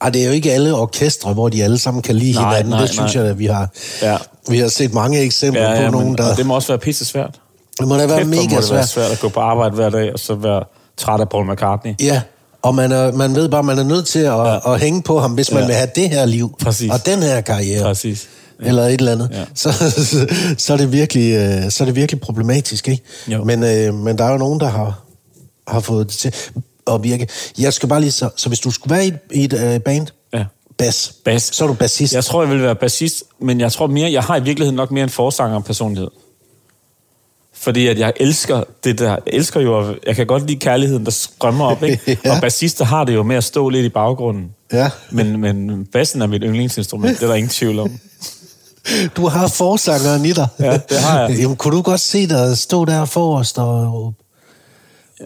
[0.00, 2.70] Ej, det er jo ikke alle orkestre, hvor de alle sammen kan lide Nej, hinanden.
[2.70, 3.22] nej, det synes nej.
[3.22, 3.68] jeg, at vi har,
[4.02, 4.16] Ja.
[4.48, 6.34] vi har set mange eksempler Ja, på ja, nogen, men, der...
[6.34, 7.40] det må også være pisse svært.
[7.80, 8.88] Det må da være Kæft, mega må det være svært.
[8.88, 10.62] svært at gå på arbejde hver dag, og så være
[10.96, 11.94] træt af Paul McCartney.
[12.00, 12.20] Ja,
[12.62, 14.74] og man, er, man ved bare, at man er nødt til at, ja.
[14.74, 15.66] at hænge på ham, hvis man Ja.
[15.66, 16.56] vil have det her liv.
[16.62, 16.90] Præcis.
[16.90, 17.82] Og den her karriere.
[17.82, 18.28] Præcis.
[18.62, 19.30] Eller et eller andet.
[19.32, 19.44] Ja.
[19.54, 19.72] Så,
[20.66, 23.02] så, er det virkelig, øh, så er det virkelig problematisk, ikke?
[23.28, 23.44] Jo.
[23.44, 25.00] Men, øh, men der er jo nogen, der har,
[25.68, 26.34] har fået det til
[26.94, 27.28] at virke.
[27.58, 28.30] Jeg skal bare lige så...
[28.36, 30.44] Så hvis du skulle være i, et- i et øh, band, Ja.
[30.78, 31.42] bas, Bas.
[31.42, 32.14] så er du bassist.
[32.14, 34.90] Jeg tror, jeg vil være bassist, men jeg tror mere, jeg har i virkeligheden nok
[34.90, 36.08] mere en forsanger personlighed.
[37.54, 41.10] Fordi at jeg elsker det der, jeg elsker jo, jeg kan godt lide kærligheden, der
[41.10, 42.00] strømmer op, ikke?
[42.24, 42.34] Ja.
[42.34, 44.50] Og bassister har det jo med at stå lidt i baggrunden.
[44.72, 44.90] Ja.
[45.10, 47.98] Men, men bassen er mit yndlingsinstrument, det er der ingen tvivl om.
[49.16, 50.46] Du har forsangeren i dig.
[50.58, 51.36] Ja, det har jeg.
[51.40, 54.14] Jamen, kunne du godt se dig stå der forrest og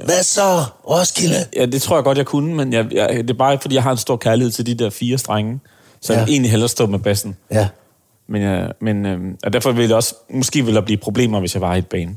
[0.05, 1.47] hvad så, Roskilde?
[1.57, 3.83] Ja, det tror jeg godt, jeg kunne, men jeg, jeg, det er bare fordi, jeg
[3.83, 5.61] har en stor kærlighed til de der fire strenge.
[6.01, 6.19] Så ja.
[6.19, 7.37] jeg egentlig hellere stå med bassen.
[7.51, 7.69] Ja.
[8.27, 11.55] Men, jeg, men øhm, og derfor vil det også, måske vil der blive problemer, hvis
[11.55, 12.17] jeg var i et bane.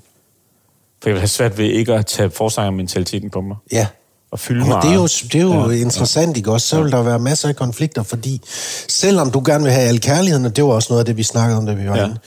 [1.01, 3.57] For jeg vil have svært ved ikke at tage forsangermentaliteten på mig.
[3.71, 3.87] Ja.
[4.35, 4.81] Og fylde mig.
[4.81, 5.69] det er jo, det er jo Ja.
[5.75, 5.81] ja.
[5.81, 6.67] interessant, ikke også?
[6.67, 8.41] Så vil der være masser af konflikter, fordi
[8.87, 11.23] selvom du gerne vil have al kærligheden, og det var også noget af det, vi
[11.23, 12.01] snakkede om, da vi var Ja.
[12.01, 12.07] ja.
[12.07, 12.17] inde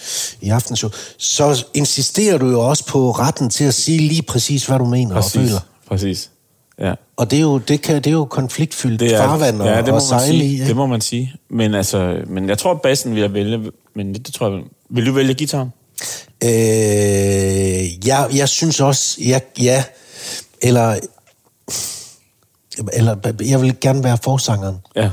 [0.41, 4.79] i aftenshow, så insisterer du jo også på retten til at sige lige præcis, hvad
[4.79, 5.35] du mener Præcis.
[5.37, 5.61] og føler.
[5.89, 6.31] Præcis.
[6.81, 6.95] Ja.
[7.17, 9.77] Og det er jo, det kan, det er jo konfliktfyldt Det er, farvand og, ja,
[9.77, 10.45] det må og man sejle sige.
[10.45, 10.53] i.
[10.53, 10.67] Ikke?
[10.67, 11.33] Det må man sige.
[11.51, 13.59] Men, altså, men jeg tror, at bassen vil jeg vælge.
[13.97, 15.69] Men det, det tror jeg, vil du vælge guitaren?
[16.45, 19.85] Øh, jeg, jeg synes også, ja, ja
[20.63, 20.97] eller,
[22.93, 24.77] eller jeg vil gerne være forsangeren.
[24.97, 25.11] Ja.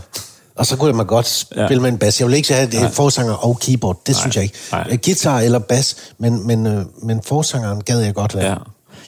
[0.55, 1.79] Og så kunne man godt spille Ja.
[1.79, 2.19] med en bas.
[2.19, 4.01] Jeg vil ikke have det forsanger og keyboard.
[4.07, 4.21] Det Nej.
[4.21, 4.55] synes jeg ikke.
[4.71, 4.97] Nej.
[5.05, 8.49] Guitar eller bas, men, men, øh, men forsangeren gad jeg godt være.
[8.51, 8.55] ja.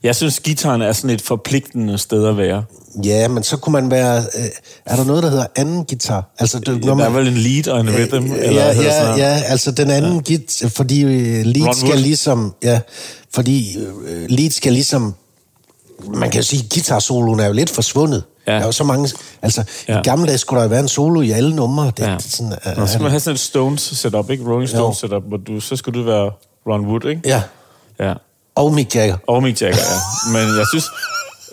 [0.03, 2.63] Jeg synes, guitaren er sådan et forpligtende sted at være.
[3.03, 4.17] Ja, men så kunne man være...
[4.37, 4.45] Øh,
[4.85, 6.33] er der noget, der hedder anden guitar?
[6.39, 8.31] Altså, det, Der er vel en lead og en rhythm?
[8.33, 10.19] eller ja, sådan ja, ja, altså den anden ja.
[10.21, 11.99] git, fordi øh, lead Ron skal Wood.
[11.99, 12.53] ligesom...
[12.63, 12.79] Ja,
[13.33, 15.13] fordi øh, lead skal ligesom
[16.05, 18.23] man kan jo sige, at guitar-soloen er jo lidt forsvundet.
[18.47, 18.51] Ja.
[18.51, 19.10] Der er jo så mange...
[19.41, 19.99] Altså, ja.
[19.99, 21.86] I gamle dage skulle der jo være en solo i alle numre.
[21.86, 22.12] Det, Ja.
[22.12, 22.17] ja.
[22.19, 24.43] sådan, uh, så skal man have sådan et Stones setup, ikke?
[24.43, 26.31] Rolling Stones setup, hvor du, så skal du være
[26.67, 27.21] Ron Wood, ikke?
[27.25, 27.41] ja.
[27.99, 28.13] Ja.
[28.55, 29.17] Og Mick Jagger.
[29.27, 30.31] Og Mick Jagger, ja.
[30.31, 30.86] Men jeg synes,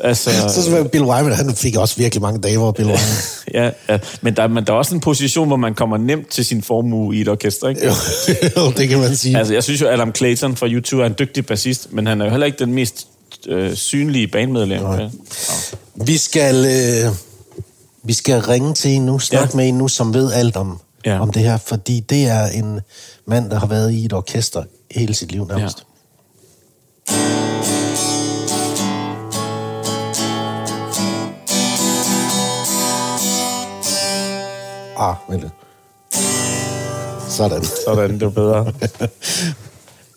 [0.00, 0.30] altså...
[0.48, 3.00] Så selvfølgelig Bill Wyman, han fik også virkelig mange damer, Bill Wyman.
[3.54, 3.98] Ja, ja.
[4.20, 7.16] Men, der, men der er også en position, hvor man kommer nemt til sin formue
[7.16, 7.87] i et orkester, ikke?
[8.57, 9.38] jo, det kan man sige.
[9.38, 12.24] Altså, jeg synes jo, Adam Clayton fra U2 er en dygtig bassist, men han er
[12.24, 13.07] jo heller ikke den mest
[13.46, 14.83] øh, synlige bandmedlem.
[14.83, 15.09] Ja.
[15.94, 17.12] Vi skal, øh,
[18.02, 19.57] vi skal ringe til en nu, snakke Ja.
[19.57, 21.20] med en nu, som ved alt om, ja.
[21.20, 22.80] om det her, fordi det er en
[23.26, 25.78] mand, der har været i et orkester hele sit liv nærmest.
[25.78, 25.85] Ja.
[34.96, 35.52] Ah, vent lidt.
[37.28, 37.64] Sådan.
[37.85, 38.66] Sådan, det var bedre.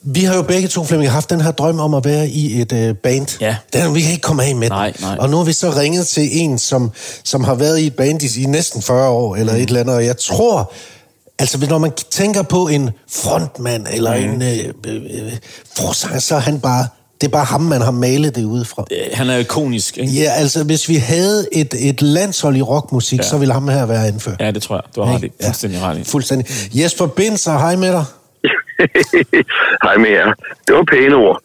[0.04, 2.74] Vi har jo begge to, Flemming, haft den her drøm om at være i et
[2.74, 3.28] øh, band.
[3.42, 3.56] Ja.
[3.74, 4.96] Den, vi kan ikke komme af med Nej, den.
[5.02, 5.18] nej.
[5.20, 6.92] Og nu har vi så ringet til en, som,
[7.24, 9.60] som har været i et band i, i næsten 40 år, eller Mm.
[9.60, 9.96] et eller andet.
[9.96, 10.72] Og jeg tror,
[11.40, 14.24] altså når man tænker på en frontmand, eller Mm.
[14.34, 14.58] en øh,
[14.88, 15.34] øh, øh,
[15.78, 16.88] forsanger, så er han bare,
[17.22, 18.86] det er bare ham, man har malet det ud fra.
[19.14, 20.14] Han er ikonisk, ikke?
[20.14, 23.24] Ja, altså hvis vi havde et, et landshold i rockmusik, Ja.
[23.24, 23.30] ja.
[23.30, 24.36] så ville ham her være indført.
[24.42, 24.84] Ja, det tror jeg.
[24.96, 25.32] Du har ret i.
[25.44, 26.04] Fuldstændig ret i.
[26.04, 26.48] Fuldstændig.
[26.74, 28.04] Jesper Binser, hej med dig.
[29.86, 30.30] Hej med jer.
[30.68, 31.40] Det var pæne ord.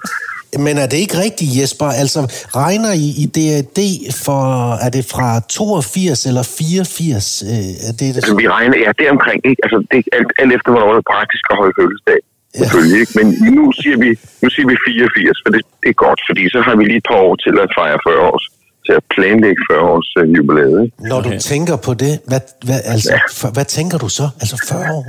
[0.67, 1.89] Men er det ikke rigtigt, Jesper?
[2.03, 2.21] Altså,
[2.63, 3.81] regner I i DAD
[4.25, 4.43] for,
[4.87, 7.43] er det fra 82 eller 84?
[7.43, 8.17] Øh, er det det?
[8.21, 9.61] Altså, vi regner, ja, det er omkring, ikke?
[9.65, 12.21] Altså, det er alt, alt efter, hvornår det er praktisk at holde fødselsdag.
[12.61, 13.13] Selvfølgelig, ikke?
[13.21, 14.09] Men nu siger vi,
[14.43, 17.07] nu siger vi 84, for det, det er godt, fordi så har vi lige et
[17.11, 18.45] par år til at fejre 40 års,
[18.87, 20.83] til at planlægge 40 års øh, jubilæet?
[21.11, 21.39] Når du Okay.
[21.53, 23.51] tænker på det, hvad, hvad, altså, Ja.
[23.57, 24.27] hvad tænker du så?
[24.43, 25.05] Altså 40 år?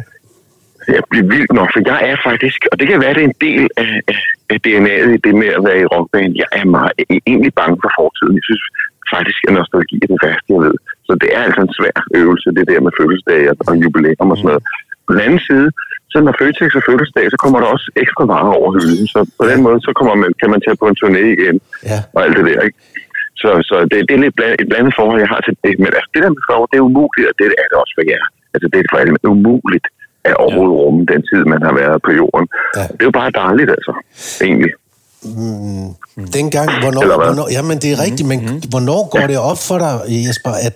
[0.87, 3.41] Jeg bliver vildt nok, for jeg er faktisk, og det kan være, det er en
[3.47, 3.91] del af,
[4.53, 6.31] af, DNA'et i det med at være i rockband.
[6.41, 6.91] Jeg er meget,
[7.31, 8.35] egentlig bange for fortiden.
[8.39, 8.63] Jeg synes
[9.13, 10.75] faktisk, at nostalgi er det værste, jeg ved.
[11.07, 14.37] Så det er altså en svær øvelse, det der med fødselsdage og, og jubilæum og
[14.37, 14.63] sådan noget.
[15.07, 15.67] På den anden side,
[16.11, 19.07] så når Føtex er fødselsdag, så kommer der også ekstra varer over hylden.
[19.13, 21.57] Så på den måde, så kommer man, kan man tage på en turné igen
[21.91, 21.97] Ja.
[22.15, 22.79] og alt det der, ikke?
[23.41, 25.73] Så, så det, det er lidt blandet, et blandet forhold, jeg har til det.
[25.83, 28.05] Men altså, det der med forhold, det er umuligt, og det er det også for
[28.11, 28.23] jer.
[28.53, 29.87] Altså, det er for alle umuligt
[30.29, 32.47] at overhovedet rumme den tid, man har været på jorden.
[32.77, 32.81] Ja.
[32.81, 33.93] Det er jo bare dejligt, altså,
[34.47, 34.73] egentlig.
[36.39, 37.27] Dengang, hvornår, Eller hvad?
[37.27, 38.39] hvornår, jamen det er rigtigt, men
[38.73, 39.93] hvornår går det op for dig,
[40.27, 40.75] Jesper, at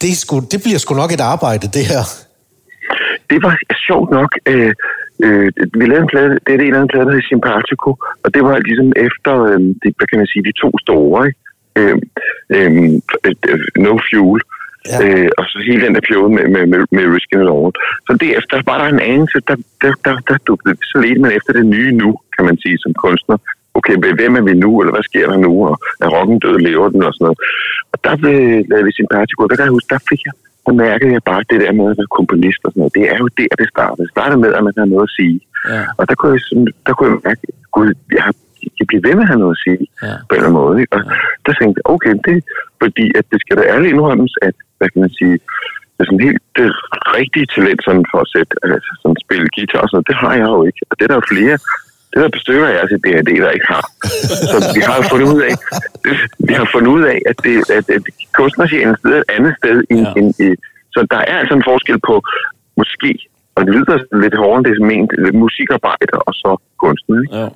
[0.00, 2.02] det, er sgu, det bliver sgu nok et arbejde, det her?
[3.30, 3.54] Det var
[3.86, 4.72] sjovt nok, øh,
[5.24, 5.46] øh,
[5.78, 7.90] vi lavede en plade, det er det en eller anden plade, der hedder Sympatico,
[8.24, 11.40] og det var ligesom efter, øh, de, hvad kan man sige, de to store, ikke?
[11.80, 11.96] Øh,
[12.56, 12.72] øh,
[13.24, 14.55] øh, no Fuel, Ja.
[14.92, 14.98] Ja.
[15.04, 17.72] øh, og så hele den der periode med, med, med, med Risk and Roll.
[18.06, 21.52] Så derefter var der en anelse, der, der, der, der dukkede, så ledte man efter
[21.58, 23.36] det nye nu, kan man sige, som kunstner.
[23.78, 26.88] Okay, hvem er vi nu, eller hvad sker der nu, og er rocken død, lever
[26.94, 27.38] den, og sådan noget.
[27.92, 28.14] Og der
[28.70, 30.34] lavet vi Sympatico, og der kan jeg huske, der fik jeg,
[30.66, 32.94] der mærkede jeg bare det der med at være komponist og sådan noget.
[32.98, 34.02] Det er jo der, det startede.
[34.02, 35.38] Det startede med, at man har noget at sige.
[35.74, 35.82] Ja.
[35.98, 37.42] Og der kunne jeg, sådan, der kunne jeg mærke,
[37.76, 38.34] gud, jeg, har,
[38.78, 40.14] jeg bliver ved med at have noget at sige, Ja.
[40.28, 40.76] på en eller anden måde.
[40.82, 40.92] Ikke?
[40.96, 41.02] Og
[41.44, 42.36] der tænkte jeg, okay, det
[42.82, 45.36] fordi, at det skal da ærligt indrømmes, at, hvad kan man sige,
[45.92, 46.68] det er sådan helt det
[47.18, 50.34] rigtige talent sådan for at sætte, altså sådan spille guitar og sådan noget, det har
[50.40, 50.80] jeg jo ikke.
[50.90, 51.56] Og det er der jo flere,
[52.08, 53.84] det er der bestykker af jeres i DHD, der ikke har.
[54.50, 55.54] Så vi har fundet ud af,
[56.48, 58.02] vi har fundet ud af, at, det, at, at
[58.38, 60.12] kunstnersjælen sidder et andet sted end, Ja.
[60.20, 60.56] end,
[60.94, 62.14] så der er altså en forskel på
[62.80, 63.10] måske,
[63.56, 65.10] og det lyder lidt hårdere, det er ment,
[65.42, 66.50] musikarbejder og så
[66.84, 67.16] kunstner.
[67.22, 67.36] Ikke?
[67.40, 67.48] Ja.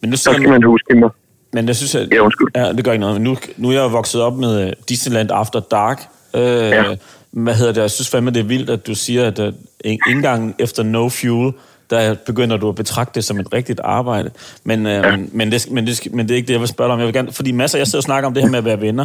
[0.00, 1.10] Men nu Så skal man huske mig.
[1.54, 2.08] Men jeg synes, at...
[2.12, 2.48] Ja, undskyld.
[2.56, 3.20] Ja, det gør ikke noget.
[3.20, 6.08] Nu, nu er jeg vokset op med øh, Disneyland After Dark.
[6.34, 6.84] Øh, Ja.
[7.30, 7.80] Hvad hedder det?
[7.80, 9.52] Jeg synes fandme, det er vildt, at du siger, at øh,
[9.84, 11.52] indgangen efter No Fuel,
[11.90, 14.30] der begynder du at betragte det som et rigtigt arbejde.
[14.64, 15.16] Men, øh, ja.
[15.16, 16.98] men, men, det, men, det, men det er ikke det, jeg vil spørge dig om.
[16.98, 18.80] Jeg vil gerne, fordi masser, jeg sidder og snakker om det her med at være
[18.80, 19.04] venner.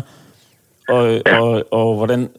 [0.89, 1.39] Og, ja.
[1.39, 2.29] og, og hvordan,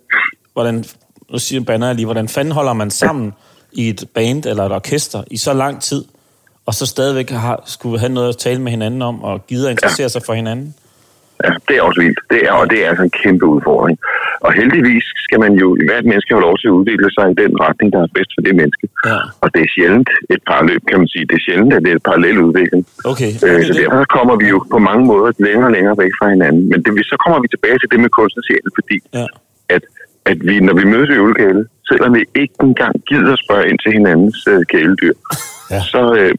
[0.52, 0.84] hvordan,
[1.32, 3.32] nu siger banner jeg lige, hvordan fanden holder man sammen
[3.72, 6.04] i et band eller et orkester i så lang tid,
[6.66, 9.72] og så stadigvæk har, skulle have noget at tale med hinanden om, og gider at
[9.76, 10.74] interessere sig for hinanden?
[11.44, 12.20] Ja, det er også vildt.
[12.32, 13.98] Det er, og det er altså en kæmpe udfordring.
[14.46, 17.36] Og heldigvis skal man jo, i hvert menneske have lov til at udvikle sig i
[17.42, 18.84] den retning, der er bedst for det menneske.
[19.10, 19.18] Ja.
[19.42, 21.24] Og det er sjældent et parallel, kan man sige.
[21.30, 22.82] Det er sjældent, at det er et parallel udvikling.
[23.12, 23.30] Okay.
[23.46, 26.12] Øh, Okay, så det- derfor kommer vi jo på mange måder længere og længere væk
[26.18, 26.62] fra hinanden.
[26.70, 29.26] Men det, så kommer vi tilbage til det med kunstnersjælen, fordi Ja.
[29.76, 29.82] at,
[30.26, 33.92] at vi, når vi mødes i ølgale, selvom vi ikke engang gider spørge ind til
[33.92, 35.14] hinandens øh, kæledyr,
[35.74, 35.80] Ja.
[35.92, 36.34] så, øh,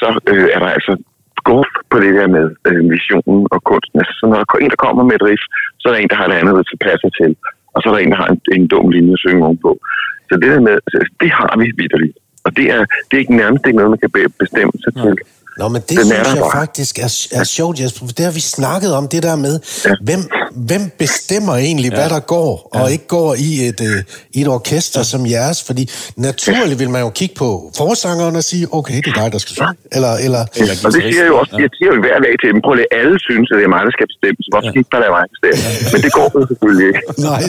[0.00, 0.92] så øh, er der altså
[1.48, 3.98] guf på det der med øh, visionen og kunsten.
[4.00, 5.42] Altså, så når der er en, der kommer med et riff,
[5.80, 7.30] så er der en, der har et andet, der tilpasser til.
[7.74, 9.70] Og så er der en, der har en, en dum linje at synge ovenpå.
[10.28, 12.16] Så det der med, altså, det har vi vidderligt.
[12.46, 15.04] Og det er, det er ikke nærmest ikke noget, man kan be- bestemme sig Nej.
[15.04, 15.14] til.
[15.58, 16.60] Nå, men det Den er synes jeg bare.
[16.60, 17.10] faktisk er,
[17.40, 17.98] er sjovt, Jesper.
[18.06, 19.54] for Det har vi snakket om, det der med,
[19.86, 19.90] Ja.
[20.08, 20.20] hvem,
[20.70, 23.98] hvem bestemmer egentlig, hvad der går, og ikke går i et, øh,
[24.40, 25.58] et orkester som jeres.
[25.68, 25.82] Fordi
[26.16, 29.54] naturligt vil man jo kigge på forsangeren og sige, okay, det er dig, der skal
[29.58, 29.74] synge.
[29.96, 32.48] Eller, eller, Eller Og det siger jeg jo også, jeg siger jo hver dag til
[32.52, 34.78] dem, prøv lige, alle synes, at det er mig, der skal bestemme, så hvorfor skal
[34.80, 35.60] I ikke bare lade mig bestemme?
[35.92, 37.00] Men det går jo selvfølgelig ikke.
[37.30, 37.42] nej,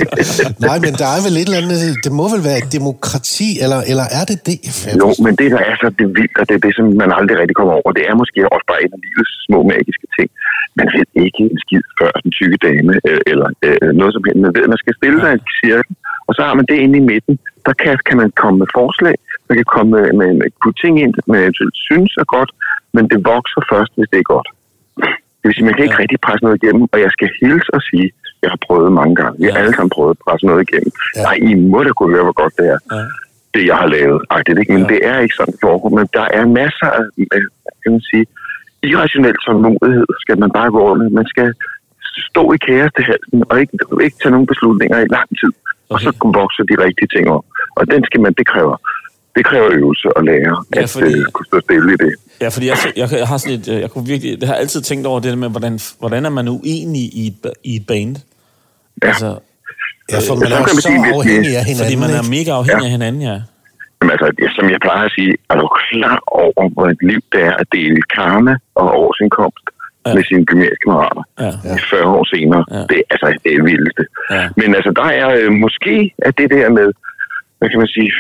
[0.70, 3.80] nej, men der er vel et eller andet, det må vel være et demokrati, eller,
[3.92, 4.58] eller er det det?
[5.02, 7.36] Jo, men det, der er så det vildt, og det er det, som man aldrig
[7.42, 10.30] rigtig kommer over, det er måske også bare en af livets små magiske ting.
[10.80, 14.42] Man ved ikke en skid før den tykke dame, øh, eller øh, noget som helst.
[14.46, 15.94] Man ved, man skal stille sig i en cirkel,
[16.28, 17.36] og så har man det inde i midten.
[17.68, 19.16] Der kan, kan man komme med forslag,
[19.50, 22.52] man kan komme med, med, med putte ting ind, man eventuelt synes er godt,
[22.96, 24.48] men det vokser først, hvis det er godt.
[25.40, 26.04] Det vil sige, man kan ikke ja.
[26.04, 28.08] rigtig presse noget igennem, og jeg skal hilse og sige,
[28.44, 29.36] jeg har prøvet mange gange.
[29.42, 29.60] Vi har Ja.
[29.62, 30.92] alle sammen prøvet at presse noget igennem.
[31.16, 31.22] Ja.
[31.28, 33.02] Nej, I må da kunne høre, hvor godt det er Ja.
[33.54, 34.22] Det, jeg har lavet.
[34.30, 34.74] Agtigt, ikke?
[34.74, 34.88] Men Ja.
[34.94, 35.90] det er ikke sådan, det foregår.
[36.00, 37.04] Men der er masser af,
[37.84, 38.26] kan man sige,
[38.84, 41.12] irrationel tålmodighed, skal man bare gå rundt med.
[41.22, 41.54] Man skal
[42.30, 43.74] stå i kaos til halsen, og ikke,
[44.06, 45.52] ikke tage nogle beslutninger i lang tid.
[45.90, 46.10] Og så
[46.42, 47.46] vokser de rigtige ting op.
[47.76, 48.76] Og den skal man, det kræver,
[49.36, 52.14] det kræver øvelse og lære, Ja, at fordi- øh, kunne stå stille i det.
[52.42, 54.82] Ja, fordi jeg, jeg, jeg har sådan et, øh, jeg kunne virkelig, det har altid
[54.82, 58.16] tænkt over det med, hvordan, hvordan er man uenig i et, i et band?
[59.04, 59.08] Ja.
[59.08, 59.40] Altså,
[60.12, 61.80] Ja, for man så er jo kan man så sige, afhængig af hinanden.
[61.82, 62.90] fordi man er mega afhængig Ja.
[62.90, 63.38] af hinanden, ja.
[63.98, 67.42] Jamen, altså, som jeg plejer at sige, er du klar over, hvor et liv det
[67.50, 69.66] er at dele karma og årsindkomst
[70.06, 70.14] Ja.
[70.16, 71.52] med sine gymnasiekammerater Ja.
[71.70, 71.76] ja.
[71.92, 72.64] 40 år senere?
[72.76, 72.82] Ja.
[72.90, 74.04] Det, er, altså, det er vildeste.
[74.36, 74.44] Ja.
[74.60, 75.96] Men altså, der er øh, måske
[76.28, 76.88] at det der med,
[77.58, 78.12] hvad kan man sige,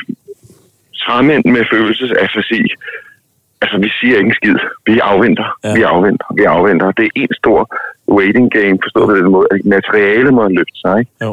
[1.04, 2.62] træmænd med følelsesafasi.
[3.62, 4.56] Altså, vi siger ikke en skid.
[4.86, 5.74] Vi afventer, ja.
[5.78, 6.92] vi afventer, vi afventer.
[6.92, 7.60] Det er en stor
[8.18, 11.12] waiting game, forstået på den måde, at materiale må løfte sig, ikke?
[11.22, 11.32] Jo.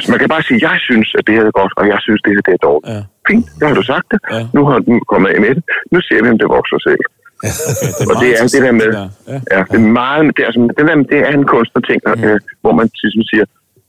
[0.00, 2.20] Så man kan bare sige, jeg synes, at det her er godt, og jeg synes,
[2.24, 2.92] det her det er dårligt.
[2.94, 3.00] Ja.
[3.28, 4.20] Fint, der har du sagt det.
[4.34, 4.40] Ja.
[4.56, 5.64] Nu har du kommet af med det.
[5.92, 7.02] Nu ser vi, om det vokser selv.
[7.42, 7.52] Okay,
[7.98, 9.38] det Og det er det der med, Ja.
[9.54, 12.24] ja, det er meget, det er, altså, det der, det er en kunstnerting, mm.
[12.26, 13.44] øh, hvor man ligesom siger,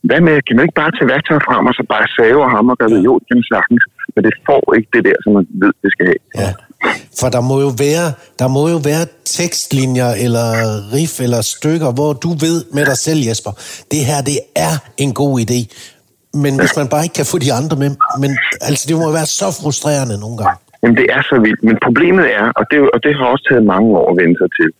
[0.08, 2.72] hvad med, kan man ikke bare tage værktøjer frem, og så bare save og hammer
[2.74, 3.00] og gøre det?
[3.08, 3.82] Jo, det kan sagtens,
[4.14, 6.22] men det får ikke det der, som man ved, det skal have.
[6.42, 6.50] Ja.
[7.20, 9.04] For der må jo være, der må jo være
[9.38, 10.46] tekstlinjer eller
[10.94, 13.52] riff eller stykker, hvor du ved med dig selv, Jesper,
[13.92, 14.38] det her, det
[14.68, 15.60] er en god idé.
[16.42, 17.90] Men hvis man bare ikke kan få de andre med,
[18.22, 18.30] men
[18.68, 20.56] altså, det må være så frustrerende nogle gange.
[20.82, 21.62] Jamen, det er så vildt.
[21.68, 24.50] Men problemet er, og det, og det har også taget mange år at vende sig
[24.58, 24.70] til,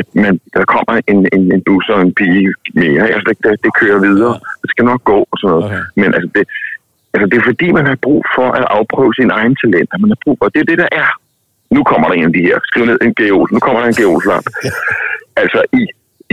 [0.00, 3.02] at man, der kommer en, en, en bus og en pige mere.
[3.14, 4.34] Altså, det, det kører videre.
[4.62, 5.64] Det skal nok gå og sådan noget.
[5.64, 5.82] Okay.
[6.00, 6.44] Men altså det,
[7.14, 9.96] altså, det er fordi, man har brug for at afprøve sine egne talenter.
[9.98, 11.10] Man har brug for, det er det, der er.
[11.76, 12.58] Nu kommer der en af de her.
[12.70, 13.48] Skriv ned en geol.
[13.54, 14.46] Nu kommer der en geolslamp.
[15.42, 15.82] altså, i,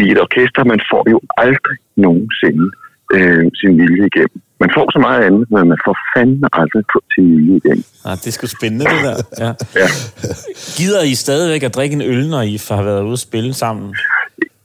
[0.03, 2.65] i et orkester, man får jo aldrig nogensinde
[3.15, 4.41] øh, sin vilje igennem.
[4.63, 6.84] Man får så meget andet, men man får fandme aldrig
[7.15, 7.84] sin vilje igennem.
[8.06, 9.17] Ah, det er sgu spændende, det der.
[9.43, 9.52] Ja.
[9.82, 9.88] Ja.
[10.78, 13.95] Gider I stadigvæk at drikke en øl, når I har været ude at spille sammen?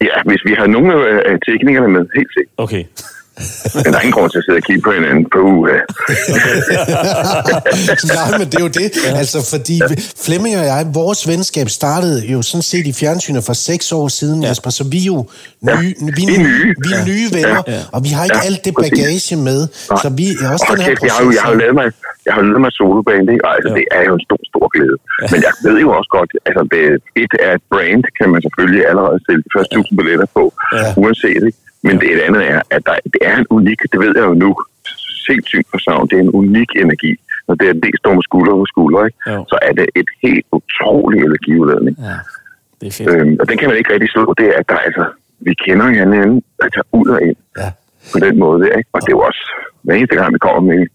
[0.08, 0.88] Ja, hvis vi har nogle
[1.30, 2.54] af teknikerne med, helt sikkert.
[2.56, 2.84] Okay.
[3.74, 5.70] Men der er ingen grund til at sidde og kigge på hinanden på uge.
[8.16, 8.88] Nej, men det er jo det.
[9.22, 9.76] Altså, fordi
[10.24, 14.38] Flemming og jeg, vores venskab startede jo sådan set i fjernsynet for seks år siden,
[14.42, 14.48] ja.
[14.48, 15.18] Jesper, så vi er jo
[15.70, 17.04] nye, vi er Vi er nye, vi er Ja.
[17.12, 17.80] nye venner, Ja.
[17.94, 19.60] og vi har ikke Ja, alt det bagage med,
[20.02, 21.74] så vi er også Og den her kæft, jeg har, jo, jeg har jo lavet
[21.80, 21.86] mig,
[22.26, 23.42] jeg har lavet mig soloband, ikke?
[23.46, 23.74] Og altså, Ja.
[23.78, 24.96] det er jo en stor, stor glæde.
[25.32, 26.82] Men jeg ved jo også godt, altså det,
[27.22, 30.44] et er et brand, kan man selvfølgelig allerede sælge de første 1000 billetter på,
[30.80, 30.88] Ja.
[31.02, 31.52] uanset det.
[31.82, 34.34] Men det et andet er, at der, det er en unik, det ved jeg jo
[34.44, 34.50] nu,
[35.26, 37.12] sindssygt for savn, det er en unik energi.
[37.48, 39.18] Når det er det står med skulder på skulder, ikke?
[39.32, 39.44] Jo.
[39.48, 41.96] så er det et helt utrolig energiudladning.
[42.08, 42.16] Ja,
[42.80, 43.10] det er fedt.
[43.20, 45.04] Øhm, og den kan man ikke rigtig slå, det er, at der, er altså,
[45.46, 47.68] vi kender hinanden altså ud og ind Ja.
[48.12, 48.56] på den måde.
[48.62, 48.90] Der, ikke?
[48.92, 49.42] Og det er jo også,
[49.82, 50.86] hver eneste gang vi kommer med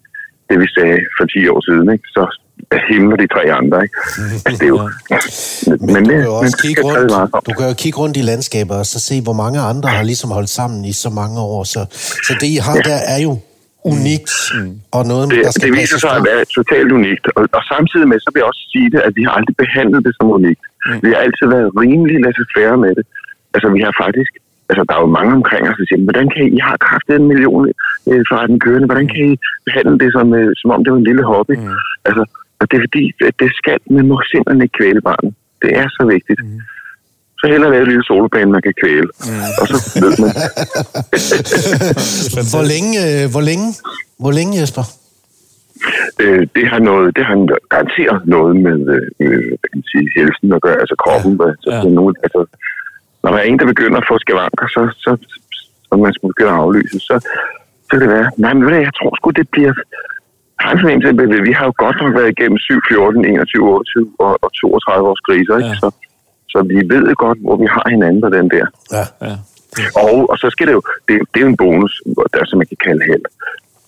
[0.54, 2.08] det, vi sagde for 10 år siden, ikke?
[2.16, 2.24] så
[2.90, 3.78] himler de tre andre.
[3.86, 3.96] Ikke?
[4.46, 4.82] Altså, det er jo...
[5.68, 7.12] Men, men du, kan jo også kigge rundt,
[7.48, 10.30] du kan jo kigge rundt i landskaber og så se, hvor mange andre har ligesom
[10.38, 11.64] holdt sammen i så mange år.
[11.74, 11.82] Så,
[12.28, 13.34] så det, I har der, er jo
[13.94, 14.34] unikt,
[14.96, 17.26] og noget, det, der skal det viser sig at være totalt unikt.
[17.38, 20.00] Og, og samtidig med, så vil jeg også sige det, at vi har aldrig behandlet
[20.08, 20.64] det som unikt.
[20.86, 21.00] Mm.
[21.06, 23.06] Vi har altid været rimelig laissez-faire med det.
[23.54, 24.34] Altså, vi har faktisk...
[24.70, 27.16] Altså, der er jo mange omkring os, der siger, hvordan kan I, I har kraftet
[27.16, 27.64] en million
[28.12, 29.32] øh, fra den kørende, hvordan kan I
[29.68, 31.56] behandle det som, øh, som om det var en lille hobby?
[31.58, 31.78] Mm.
[32.08, 32.24] Altså,
[32.60, 35.32] og det er fordi, at det skal, man må simpelthen ikke kvæle barnet.
[35.62, 36.40] Det er så vigtigt.
[36.44, 36.60] Mm.
[37.40, 39.10] Så hellere lave et lille solobane, man kan kvæle.
[39.28, 39.50] Mm.
[39.62, 40.32] Og så ved man,
[42.54, 43.68] Hvor længe, øh, hvor længe,
[44.24, 44.86] hvor længe, Jesper?
[46.24, 47.36] øh, det har noget, det har
[47.74, 51.34] garanteret noget med, øh, med hvad kan man sige, helsen at gøre, altså kroppen.
[51.42, 51.48] Ja.
[51.50, 51.94] Altså, Ja.
[52.00, 52.42] nogen, altså,
[53.24, 55.12] når der er en, der begynder at få skavanker, så, så,
[55.88, 57.16] så man skal begynde at aflyse, så,
[57.88, 59.74] så kan det være, nej, men ved du hvad, jeg tror sgu, det bliver,
[60.60, 64.50] har en vi har jo godt nok været igennem 7, 14, 21, 28 og, og
[64.54, 65.70] 32 års kriser, ikke?
[65.70, 65.76] Ja.
[65.82, 65.88] Så,
[66.52, 68.66] så vi ved godt, hvor vi har hinanden på den der.
[68.98, 69.06] Ja.
[69.28, 69.36] Ja.
[70.06, 72.02] Og, og så skal det jo, det, det er jo en bonus,
[72.34, 73.26] der, som man kan kalde held.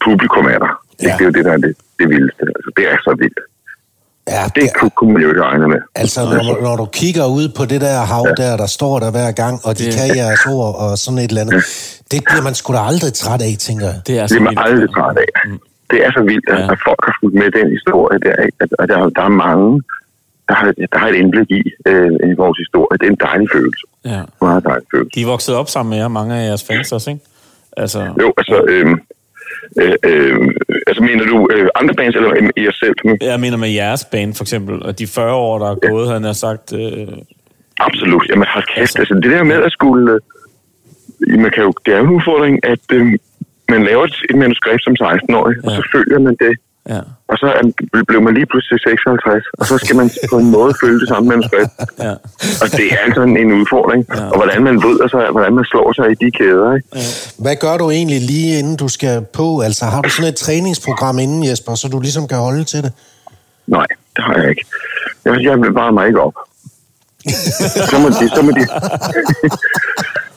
[0.05, 0.73] Publikum er der.
[1.01, 1.07] Ja.
[1.07, 1.13] Ja.
[1.17, 2.43] Det er jo det, der er det, det vildeste.
[2.57, 3.39] Altså, det er så vildt.
[4.29, 5.79] Ja, Det kunne, kunne man jo ikke regne med.
[5.95, 9.31] Altså, når, når du kigger ud på det der hav der, der står der hver
[9.31, 11.63] gang, og de Det- kan jeres ord og sådan et eller andet,
[12.11, 13.97] det bliver man sgu da aldrig træt af, tænker jeg.
[14.07, 15.29] Det er Det så er man aldrig træt af.
[15.91, 16.71] Det er så vildt, at, Ja.
[16.73, 18.35] at folk har fulgt med den historie der.
[18.63, 19.81] At, at der, der er mange,
[20.47, 22.95] der har, der har et indblik i, øh, i vores historie.
[22.99, 23.83] Det er en dejlig følelse.
[24.13, 24.21] Ja.
[24.41, 25.11] Meget dejlig følelse.
[25.15, 27.23] De er vokset op sammen med jer, mange af jeres fans også, ikke?
[27.77, 28.57] Altså, Jo, altså...
[28.73, 28.87] Øh,
[29.81, 30.37] øh, øh,
[30.87, 32.95] altså mener du øh, andre bands, eller i jer selv?
[33.21, 36.23] jeg mener med jeres band, for eksempel, og de 40 år, der er gået, han
[36.23, 36.73] har sagt...
[36.73, 37.07] Øh,
[37.79, 38.25] Absolut.
[38.29, 38.99] Jamen, hold kæft.
[38.99, 40.19] Altså, det der med at skulle...
[41.27, 43.05] Øh, man kan jo, det er jo en udfordring, at øh,
[43.69, 45.67] man laver et, et manuskript som 16-årig, ja.
[45.67, 45.75] og Ja.
[45.77, 46.53] så følger man det.
[46.89, 46.99] Ja,
[47.31, 47.47] Og så
[48.07, 51.29] blev man lige pludselig 56, og så skal man på en måde følge det samme
[51.29, 51.71] manuskript.
[51.99, 52.13] ja.
[52.63, 54.05] Og det er altså en, en udfordring.
[54.09, 54.21] Ja.
[54.21, 54.29] Ja.
[54.31, 56.75] Og hvordan man bryder sig, hvordan man slår sig i de kæder.
[56.75, 56.87] Ikke?
[57.39, 59.59] Hvad gør du egentlig lige inden du skal på?
[59.61, 62.93] Altså, har du sådan et træningsprogram inden, Jesper, så du ligesom kan holde til det?
[63.67, 64.65] Nej, det har jeg ikke.
[65.25, 66.33] Jeg, jeg bare mig ikke op.
[67.91, 68.63] Så må de, så må de,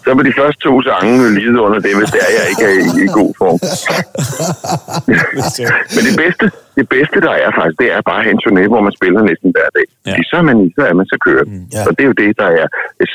[0.08, 2.74] så må de første to sange lide under det, hvis det er, jeg ikke er
[2.86, 3.58] i, i god form.
[5.94, 6.44] Men det bedste,
[6.78, 9.20] det bedste, der er faktisk, det er bare at have en turné, hvor man spiller
[9.30, 9.86] næsten hver dag.
[9.90, 10.10] Ja.
[10.10, 10.22] Ja.
[10.30, 11.46] Så er man i, så er man så kørt.
[11.48, 11.82] Mm, ja.
[11.86, 12.66] Og det er jo det, der er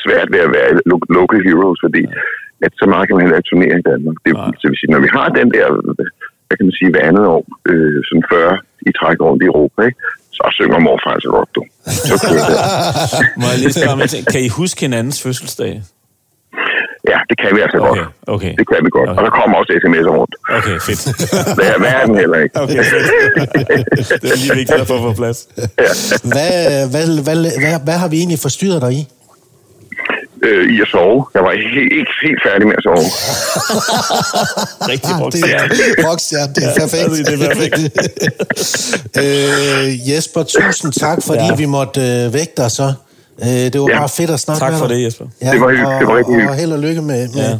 [0.04, 2.02] svært ved at være lo- local heroes, fordi
[2.66, 4.16] at så meget kan man heller ikke turnere i Danmark.
[4.24, 4.60] Det, Nej.
[4.60, 5.66] så vil sige, når vi har den der,
[6.46, 9.80] hvad kan man sige, hver andet år, øh, sådan 40 i træk rundt i Europa,
[9.88, 10.00] ikke?
[10.36, 11.62] så synger morfar altså godt, du.
[12.10, 12.58] Så kører det.
[13.40, 14.00] Må jeg lige spørge om?
[14.32, 15.72] Kan I huske hinandens fødselsdag?
[17.12, 18.08] Ja, det kan vi altså Okay, godt.
[18.34, 18.52] okay.
[18.58, 19.08] Det kan vi godt.
[19.10, 19.18] Okay.
[19.18, 20.34] Og der kommer også sms'er rundt.
[20.58, 21.00] Okay, fedt.
[21.58, 22.60] Det er verden heller ikke.
[22.62, 23.06] Okay, fedt.
[24.22, 25.38] Det er lige vigtigt at få på plads.
[26.32, 29.08] Hvad, hvad, hvad, hvad, hvad har vi egentlig forstyrret dig i?
[30.42, 31.26] Øh, I at sove.
[31.34, 33.06] Jeg var helt, ikke helt færdig med at sove.
[34.92, 35.32] Rigtig Ah, brugt.
[35.34, 37.10] det er rockstjerne, det er perfekt.
[37.28, 37.78] det er perfekt.
[39.22, 41.54] øh, Jesper, tusind tak, fordi Ja.
[41.54, 42.92] vi måtte øh, vække dig så.
[43.42, 43.98] Øh, det var Ja.
[43.98, 44.96] bare fedt at snakke Tak med for dig.
[44.96, 45.26] det, Jesper.
[45.42, 45.98] Ja, Det var hyggeligt.
[46.00, 47.28] Det var rigtig og, og held og lykke med...
[47.28, 47.58] med Ja.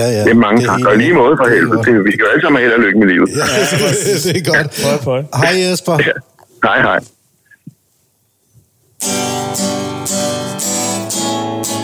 [0.00, 0.24] ja, ja.
[0.24, 0.76] Det er mange tak.
[0.78, 1.78] hele- Og lige måde for det helvede.
[1.78, 3.28] Det, vi jo alle sammen have held og lykke med livet.
[3.36, 3.42] Ja,
[4.24, 4.68] det er godt.
[4.82, 5.22] Prøv, prøv.
[5.42, 5.92] Hej Jesper.
[6.08, 6.12] Ja.
[6.68, 6.98] Hej, hej.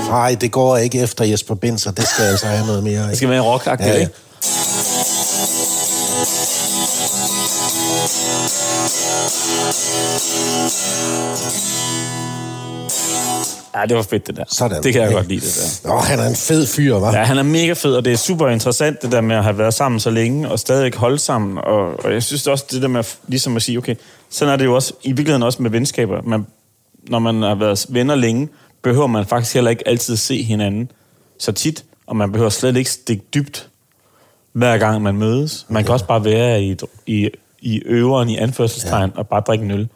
[0.08, 1.90] Nej, det går ikke efter Jesper Binser.
[1.90, 3.08] Det skal altså have noget mere.
[3.08, 4.00] Det skal være rockagtigt, Ja, ja.
[4.00, 4.12] ikke?
[13.76, 14.44] Ja, det var fedt, det der.
[14.48, 14.82] Sådan.
[14.82, 15.16] Det kan jeg Ja.
[15.16, 15.92] godt lide, det der.
[15.94, 17.16] Åh, han er en fed fyr, hva'?
[17.16, 19.58] Ja, han er mega fed, og det er super interessant, det der med at have
[19.58, 21.58] været sammen så længe, og stadig holde sammen.
[21.58, 23.94] Og, og jeg synes også, det der med at, ligesom at sige, okay,
[24.30, 26.22] sådan er det jo også, i virkeligheden også med venskaber.
[26.22, 26.46] Man,
[27.08, 28.48] når man har været venner længe,
[28.82, 30.90] behøver man faktisk heller ikke altid se hinanden
[31.38, 33.68] så tit, og man behøver slet ikke stikke dybt,
[34.52, 35.66] hver gang man mødes.
[35.68, 37.28] Man kan også bare være i, i,
[37.60, 39.18] i øveren, i anførselstegn, ja.
[39.18, 39.88] og bare drikke en øl.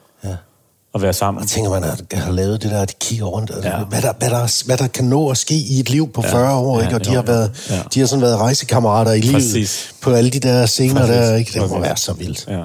[0.96, 0.98] Ja.
[0.98, 1.40] Og være sammen.
[1.42, 3.50] Jeg tænker, man har, har lavet det der, at de kigger rundt.
[3.54, 3.84] Altså, Ja.
[3.84, 6.54] hvad, der, hvad, der, hvad der kan nå at ske i et liv på 40
[6.56, 6.94] år, Ja, ikke?
[6.96, 7.32] Og de jo, har, jo.
[7.32, 7.82] været, Ja.
[7.94, 9.94] de har sådan været rejsekammerater i livet Præcis.
[10.00, 11.14] på alle de der scener Præcis.
[11.16, 11.52] der, ikke?
[11.52, 11.82] Det må Præcis.
[11.82, 12.46] være så vildt.
[12.48, 12.62] Ja.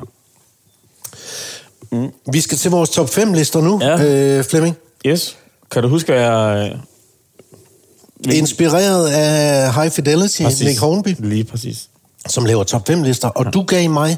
[2.32, 4.04] Vi skal til vores top 5 lister nu, Ja.
[4.04, 4.76] øh, Flemming.
[5.06, 5.38] Yes.
[5.72, 6.74] Kan du huske, at jeg...
[8.34, 10.68] Inspireret af High Fidelity, Præcis.
[10.68, 11.88] Nick Hornby, Lige præcis.
[12.30, 13.28] som laver top 5 lister.
[13.28, 14.18] Og du gav mig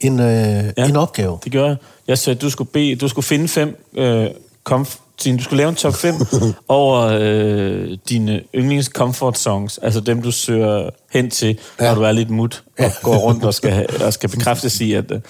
[0.00, 0.88] en, øh, ja.
[0.88, 1.38] en opgave.
[1.44, 1.76] Det gør jeg.
[2.08, 3.84] Jeg sagde, at du skulle, bede, du skulle finde fem...
[3.96, 4.26] Øh,
[4.70, 6.14] comf- din- du skulle lave en top 5
[6.68, 9.78] over øh, dine yndlings comfort songs.
[9.78, 11.84] Altså dem, du søger hen til, ja.
[11.84, 11.90] Ja.
[11.90, 15.10] når du er lidt mut og går rundt og skal, og skal bekræftes i, at,
[15.10, 15.20] øh,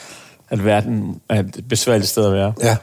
[0.51, 2.53] at verden er et besværligt sted at være.
[2.63, 2.77] Ja.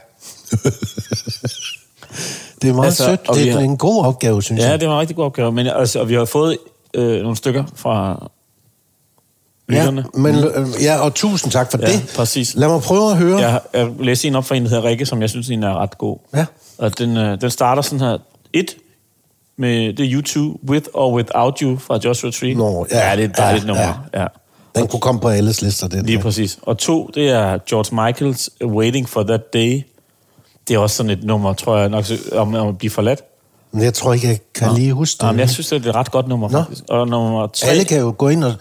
[2.62, 3.20] det er meget Altså, sødt.
[3.34, 4.80] Det er har- en god opgave, synes Ja, jeg.
[4.80, 5.52] det var en rigtig god opgave.
[5.52, 6.58] Men altså, og vi har fået
[6.94, 8.26] øh, nogle stykker fra
[9.70, 12.12] Ja, men, øh, ja, og tusind tak for Ja, det.
[12.16, 12.54] præcis.
[12.54, 13.38] Lad mig prøve at høre.
[13.38, 15.68] Jeg, har- jeg læste en op for en, der hedder Rikke, som jeg synes egentlig
[15.68, 16.18] er ret god.
[16.34, 16.46] Ja.
[16.78, 18.18] Og den, øh, den starter sådan her.
[18.52, 18.74] Et,
[19.58, 22.54] med det YouTube, With or Without You fra Joshua Tree.
[22.54, 24.04] Nå, ja, ja, det er et dejligt ja, nummer.
[24.14, 24.26] Ja.
[24.76, 26.06] Den kunne komme på alles lister, den.
[26.06, 26.22] Lige der.
[26.22, 26.58] præcis.
[26.62, 29.82] Og to, det er George Michaels Waiting for That Day.
[30.68, 33.22] Det er også sådan et nummer, tror jeg, nok, om, om at blive forladt.
[33.72, 34.74] Men jeg tror ikke, jeg kan Nå.
[34.74, 35.26] lige huske det.
[35.26, 36.58] Jamen, jeg synes, det er et ret godt nummer, Nå.
[36.58, 36.84] faktisk.
[36.88, 37.68] Og nummer tre...
[37.68, 38.52] Alle kan jo gå ind og...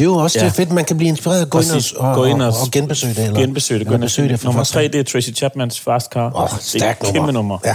[0.00, 0.44] Det er jo også Ja.
[0.44, 0.48] ja.
[0.48, 1.90] det fedt, man kan blive inspireret og gå Præcis.
[1.92, 3.24] ind og, og, Gå ind og, og, og genbesøge det.
[3.24, 3.86] Eller, genbesøge det.
[3.86, 6.32] Eller besøge det for nummer tre, det er Tracy Chapmans Fast Car.
[6.42, 7.32] Åh, det er et kæmpe nummer.
[7.32, 7.58] nummer.
[7.64, 7.74] Ja.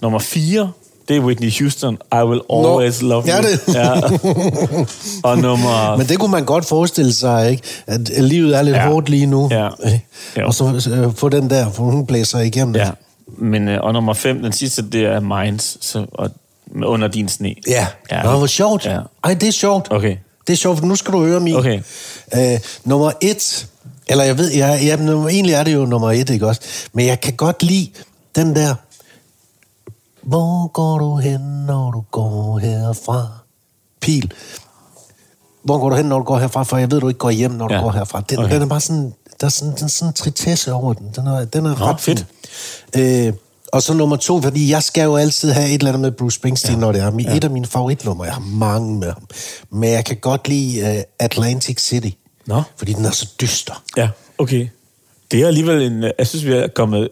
[0.00, 0.70] Nummer fire,
[1.08, 3.48] det er Whitney Houston, I Will Always Love Ja, You.
[3.66, 3.74] det.
[3.74, 3.92] Ja.
[5.30, 5.96] Og nummer...
[5.96, 7.62] Men det kunne man godt forestille sig, ikke?
[7.86, 8.82] At livet er lidt Ja.
[8.82, 8.88] ja.
[8.90, 9.48] hårdt lige nu.
[9.52, 9.68] Ja.
[10.44, 12.84] Og så øh, få den der, for hun blæser igennem Ja.
[12.84, 12.92] det.
[13.38, 16.30] Men, øh, og nummer 5, den sidste, det er Minds, så, og,
[16.84, 17.54] under din sne.
[17.68, 17.86] Ja.
[18.10, 18.16] Ja.
[18.16, 18.22] ja.
[18.22, 18.86] Nå, hvor sjovt.
[18.86, 18.92] Ja.
[18.92, 19.00] Ja.
[19.24, 19.88] Ej, det er sjovt.
[19.90, 20.16] Okay.
[20.46, 21.56] Det er sjovt, nu skal du høre min.
[21.56, 21.82] Okay.
[22.34, 23.66] Øh, nummer et,
[24.06, 26.60] eller jeg ved, jeg, jeg, nummer, egentlig er det jo nummer et, ikke også?
[26.92, 27.90] Men jeg kan godt lide
[28.36, 28.74] den der,
[30.22, 33.26] hvor går du hen, når du går herfra?
[34.00, 34.32] Pil.
[35.64, 36.62] Hvor går du hen, når du går herfra?
[36.62, 37.80] For jeg ved, du ikke går hjem, når du Ja.
[37.80, 38.20] går herfra.
[38.30, 38.54] Den, okay.
[38.54, 41.10] den er bare sådan, der er sådan, den er sådan en tritesse over den.
[41.16, 42.26] Den er, den er Nå, ret fedt.
[42.94, 43.26] fin.
[43.26, 43.32] Øh,
[43.72, 46.34] og så nummer to, fordi jeg skal jo altid have et eller andet med Bruce
[46.34, 46.80] Springsteen, ja.
[46.80, 47.36] når det er ja.
[47.36, 48.24] et af mine favoritnumre.
[48.24, 49.22] Jeg har mange med ham.
[49.70, 52.10] Men jeg kan godt lide uh, Atlantic City.
[52.46, 52.62] Nå.
[52.76, 53.82] Fordi den er så dyster.
[53.96, 54.08] Ja,
[54.38, 54.68] okay.
[55.30, 56.04] Det er alligevel en...
[56.04, 57.08] øh, Jeg synes, vi er kommet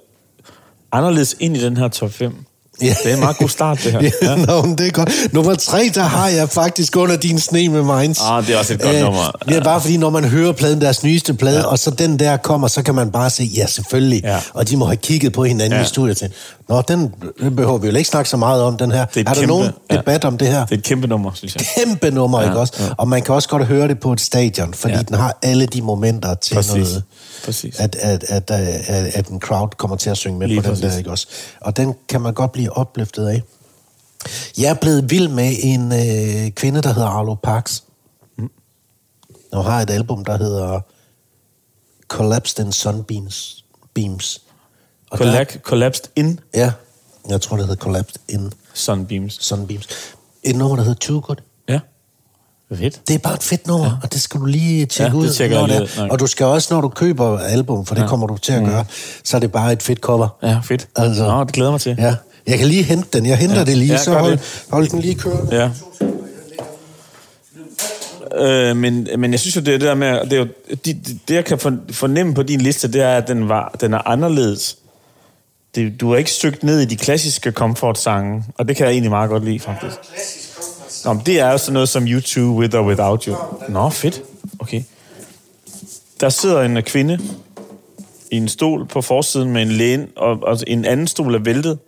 [0.93, 2.45] anderledes ind i den her top 5.
[2.83, 2.95] Ja.
[3.05, 4.01] Det er en meget god start, det her.
[4.03, 4.37] ja, Ja.
[4.37, 5.11] Nå, men det er godt.
[5.33, 8.21] Nummer tre, der har jeg faktisk under din sne med Minds.
[8.23, 9.31] Ah, det er også et godt nummer.
[9.49, 11.65] Det er bare fordi, når man hører pladen, deres nyeste plade, ja.
[11.67, 14.21] og så den der kommer, så kan man bare se, ja, selvfølgelig.
[14.25, 14.39] Ja.
[14.55, 15.85] Og de må have kigget på hinanden Ja.
[15.85, 16.31] i studiet til.
[16.69, 19.05] Nå, den den behøver vi jo ikke snakke så meget om, den her.
[19.05, 19.97] Det er er der kæmpe- nogen ja.
[19.97, 20.65] debat om det her?
[20.67, 21.65] Det er et kæmpe nummer, synes jeg.
[21.87, 22.73] kæmpe nummer, Ja, ja, ikke også?
[22.79, 22.85] ja.
[22.85, 22.91] Ja.
[22.99, 24.99] Og man kan også godt høre det på et stadion, fordi Ja.
[24.99, 25.03] ja.
[25.03, 26.73] den har alle de momenter til Præcis.
[26.75, 27.03] noget,
[27.45, 27.79] Præcis.
[27.79, 30.63] At, at, at, at, at, at en crowd kommer til at synge med Lige på
[30.63, 30.91] den præcis.
[30.93, 31.27] der, ikke også?
[31.61, 33.43] Og den kan man godt blive opløftet af.
[34.59, 37.85] Jeg er blevet vild med en øh, kvinde, der hedder Arlo Parks.
[38.39, 38.51] Mm.
[39.53, 40.81] Og har et album, der hedder
[42.09, 43.65] Collapsed in Sunbeams.
[43.95, 44.43] Beams.
[45.11, 46.73] Og der, Collapsed, in ja,
[47.29, 49.35] jeg tror, det hedder Collapsed in Sunbeams.
[49.45, 49.89] Sunbeams.
[50.43, 51.37] Et nummer, der hedder Too Good.
[51.69, 51.81] Ja.
[52.75, 53.09] Fedt.
[53.09, 53.93] Det er bare et fedt nummer, ja.
[54.03, 55.51] og det skal du lige tjekke Ja, det ud.
[55.55, 56.09] når det er.
[56.11, 58.07] Og du skal også, når du køber album, for det Ja.
[58.09, 58.85] kommer du til at gøre,
[59.25, 60.29] så er det bare et fedt cover.
[60.43, 60.89] Ja, fedt.
[60.97, 61.97] Altså- Nå, det glæder mig til.
[61.99, 62.15] Ja.
[62.51, 63.27] Jeg kan lige hente den.
[63.27, 63.65] Jeg henter Ja.
[63.65, 64.65] det lige, Ja, så hold, det.
[64.71, 65.57] hold den lige kørende.
[65.57, 65.71] Ja.
[68.37, 70.47] Øh, men, men jeg synes jo, det er det der med, det, er jo,
[70.85, 73.95] det, det, jeg kan for- fornemme på din liste, det er, at den, var, den
[73.95, 74.77] er anderledes.
[75.75, 79.11] Det, du har ikke søgt ned i de klassiske comfort-sange, og det kan jeg egentlig
[79.11, 79.97] meget godt lide, faktisk.
[81.05, 83.37] Nå, men det er jo sådan noget som YouTube With or Without You.
[83.69, 84.23] Nå, fedt.
[84.59, 84.83] Okay.
[86.21, 87.19] Der sidder en kvinde
[88.31, 91.79] i en stol på forsiden med en læne, og, og en anden stol er væltet.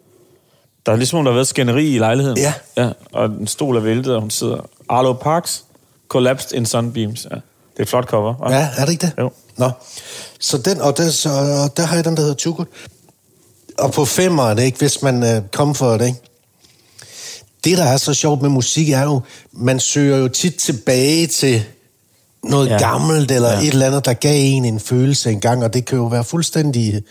[0.86, 2.38] Der er ligesom, der har været skænderi i lejligheden.
[2.38, 2.52] Ja.
[2.76, 2.90] ja.
[3.12, 4.68] Og en stol er væltet, og hun sidder.
[4.88, 5.64] Arlo Parks,
[6.08, 7.26] Collapsed in Sunbeams.
[7.30, 7.34] Ja.
[7.34, 8.50] Det er et flot cover?
[8.50, 9.12] Ja, er det ikke det?
[9.18, 9.30] Jo.
[9.56, 9.70] Nå.
[10.40, 11.28] Så den, og der, så,
[11.64, 12.66] og der har jeg den, der hedder Good.
[13.78, 16.18] Og på femmer er det ikke, hvis man uh, comfort, ikke?
[17.64, 19.20] Det, der er så sjovt med musik, er jo,
[19.52, 21.64] man søger jo tit tilbage til
[22.44, 22.78] noget Ja.
[22.78, 23.58] gammelt, eller ja.
[23.58, 27.02] et eller andet, der gav en en følelse engang, og det kan jo være fuldstændig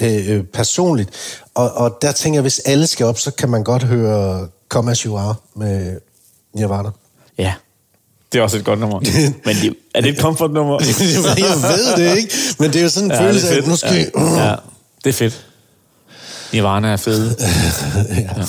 [0.00, 1.10] øh, øh, personligt.
[1.54, 4.90] Og, og der tænker jeg, hvis alle skal op, så kan man godt høre Come
[4.90, 6.00] As You Are med
[6.54, 6.88] Nirvana.
[7.38, 7.54] ja.
[8.32, 9.00] Det er også et godt nummer.
[9.46, 10.80] Men det, er det et comfort-nummer?
[10.80, 13.56] jeg ved det ikke, men det er jo sådan en Ja, ja, følelse det er
[13.56, 13.64] af, fedt.
[13.64, 14.48] at nu skal ja.
[14.50, 14.54] ja,
[15.04, 15.46] det er fedt.
[16.52, 17.36] Nirvana er fede.
[18.16, 18.44] ja.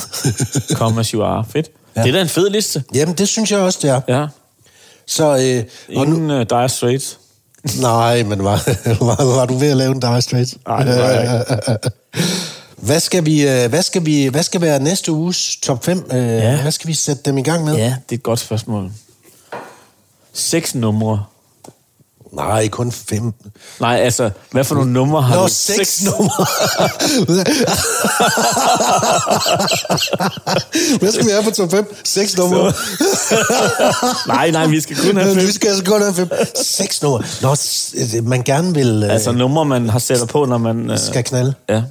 [0.76, 1.46] Come as you are.
[1.50, 1.70] Fedt.
[1.96, 2.00] Ja.
[2.02, 2.04] Ja.
[2.04, 2.84] Det er da en fed liste.
[2.93, 4.02] Jamen, det synes jeg også, det er.
[4.08, 4.28] Ja.
[5.08, 7.20] Så, øh, og nu, Ingen uh, Dire Straits.
[7.82, 8.70] Nej, men var,
[9.05, 10.55] var, var du ved at lave en Dire Straits?
[10.68, 11.45] Nej, det var jeg
[12.78, 16.05] Hvad skal, vi, øh, hvad, skal vi, hvad skal være næste uges top 5?
[16.11, 16.61] Øh, Ja.
[16.61, 17.76] Hvad skal vi sætte dem i gang med?
[17.76, 18.91] Ja, det er et godt spørgsmål.
[20.34, 21.24] Seks numre.
[22.36, 23.34] Nej, kun fem.
[23.80, 25.48] Nej, altså, hvad for nogle numre har Nå, du?
[25.54, 26.46] seks numre.
[31.00, 31.96] Hvad skal vi have på top 5?
[32.04, 32.74] Seks numre.
[34.28, 35.46] nej, nej, vi skal kun have fem.
[35.48, 36.30] Vi skal altså kun have fem.
[36.56, 37.24] Seks numre.
[37.42, 39.04] Nå, s- man gerne vil...
[39.06, 40.92] Øh, Altså numre, man har sætter på, når man...
[40.92, 41.54] Uh, skal knalde.
[41.70, 41.82] ja.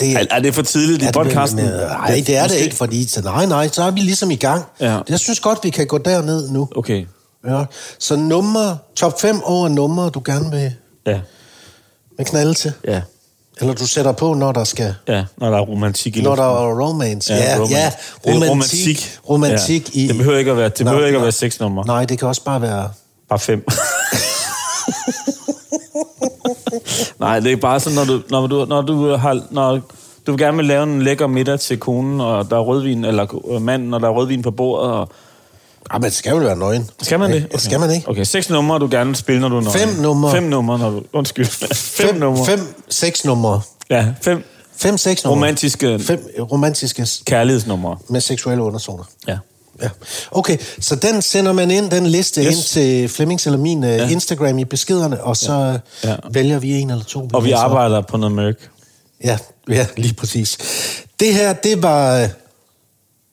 [0.00, 1.58] Det, Er, er det for tidligt i det podcasten?
[1.58, 3.08] vel- Nej, det er det ikke, fordi...
[3.08, 4.64] Så nej, nej, så er vi ligesom i gang.
[4.80, 4.98] Ja.
[5.08, 6.68] Jeg synes godt, vi kan gå derned nu.
[6.76, 7.06] Okay,
[7.46, 7.64] Ja.
[7.98, 10.72] Så nummer, top 5 over numre, du gerne vil,
[11.06, 11.20] ja.
[12.16, 12.72] vil knalde til.
[12.84, 13.00] Ja,
[13.60, 14.94] Eller du sætter på, når der skal...
[15.08, 17.32] ja, når der er romantik i Når der er romance.
[17.34, 17.76] Ja, ja, romance.
[17.76, 17.90] ja
[18.26, 18.50] romantik.
[18.50, 19.18] romantik.
[19.30, 20.00] Romantik Ja.
[20.00, 20.08] i...
[20.08, 21.24] Det behøver ikke at være, det Nå, behøver ikke at nå.
[21.24, 21.86] være seks numre.
[21.86, 22.90] Nej, det kan også bare være...
[23.28, 23.66] Bare fem.
[27.20, 29.40] Nej, det er bare sådan, når du, når du, når du har...
[29.50, 29.80] Når
[30.26, 33.94] du gerne vil lave en lækker middag til konen, og der er rødvin, eller manden,
[33.94, 35.08] og der er rødvin på bordet, og...
[35.90, 36.90] Ah, men det skal jo være nøgen.
[37.02, 37.44] Skal man det?
[37.44, 37.58] Okay.
[37.58, 38.08] Skal man ikke?
[38.08, 39.78] Okay, seks numre, du gerne vil spille, når du er nøgen.
[39.78, 40.30] Fem numre.
[40.32, 41.02] Fem numre, når du...
[41.12, 41.46] Undskyld.
[41.66, 41.68] Fem,
[42.08, 42.46] fem numre.
[42.46, 42.60] Fem,
[42.90, 43.60] seks numre.
[43.90, 44.44] Ja, fem
[44.76, 45.36] Fem, seks numre.
[45.36, 47.96] romantiske Fem romantiske kærlighedsnumre.
[48.08, 49.04] med seksuelle underzoner.
[49.28, 49.38] Ja.
[49.82, 49.88] Ja.
[50.30, 52.54] Okay, så den sender man ind, den liste Yes.
[52.56, 54.08] ind til Flemmings eller min ja.
[54.08, 55.72] Instagram i beskederne, og så ja.
[55.72, 55.78] Ja.
[56.10, 56.16] Ja.
[56.30, 57.28] vælger vi en eller to.
[57.32, 57.70] Og vi læser op.
[57.70, 58.70] arbejder på noget mørk.
[59.24, 60.58] Ja, ja, lige præcis.
[61.20, 62.20] Det her, det var...
[62.20, 62.28] øh,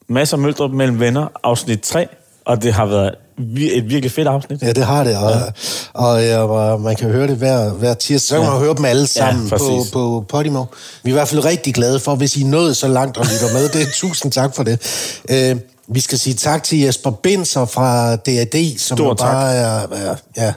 [0.09, 2.07] Masser af møldrup mellem venner, afsnit 3.
[2.45, 3.15] Og det har været
[3.57, 4.61] et virkelig fedt afsnit.
[4.61, 5.41] Ja, det har det, og, ja.
[5.93, 8.37] og, ja, og man kan høre det hver, hver tirsdag.
[8.37, 10.65] Så kan man høre dem alle sammen Ja, på, på Podimo.
[11.03, 13.53] Vi er i hvert fald rigtig glade for, hvis I nået så langt og lytter
[13.53, 13.69] med.
[13.69, 14.79] Det er tusind tak for det.
[15.29, 15.55] Øh,
[15.87, 20.53] vi skal sige tak til Jesper Binser fra DAD, som Stor bare er, er ja,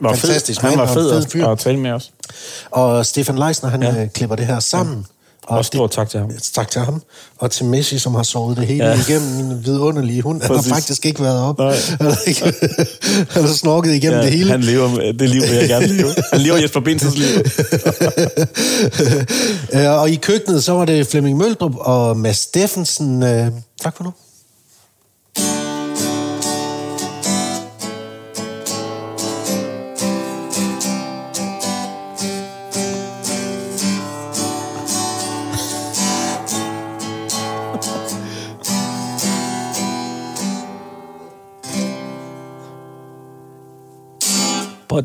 [0.00, 0.70] var fantastisk fed.
[0.70, 2.10] Han var fed, fed at, at tale med os.
[2.70, 3.94] Og Stefan Leisner, han Ja.
[4.00, 4.06] ja.
[4.06, 5.06] klipper det her sammen.
[5.46, 6.30] Og stor tak til ham.
[6.54, 7.02] Tak til ham.
[7.38, 9.00] Og til Messi, som har sovet det hele Ja.
[9.08, 9.30] igennem.
[9.30, 10.42] Min vidunderlige hund.
[10.42, 11.58] Han har faktisk ikke været op.
[11.58, 11.74] Nej.
[12.00, 12.42] Han har, ikke,
[13.34, 14.50] han har snorket igennem Ja, det hele.
[14.50, 16.08] han lever det liv, jeg gerne leve.
[16.32, 17.26] Han lever Jesper Bensens liv.
[20.00, 23.22] Og i køkkenet, så var det Flemming Møldrup og Mads Steffensen.
[23.22, 23.46] Øh,
[23.82, 24.12] tak for nu.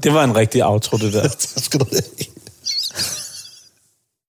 [0.04, 1.28] Det var en rigtig outro, det der.
[1.41, 2.37] tak skal du have.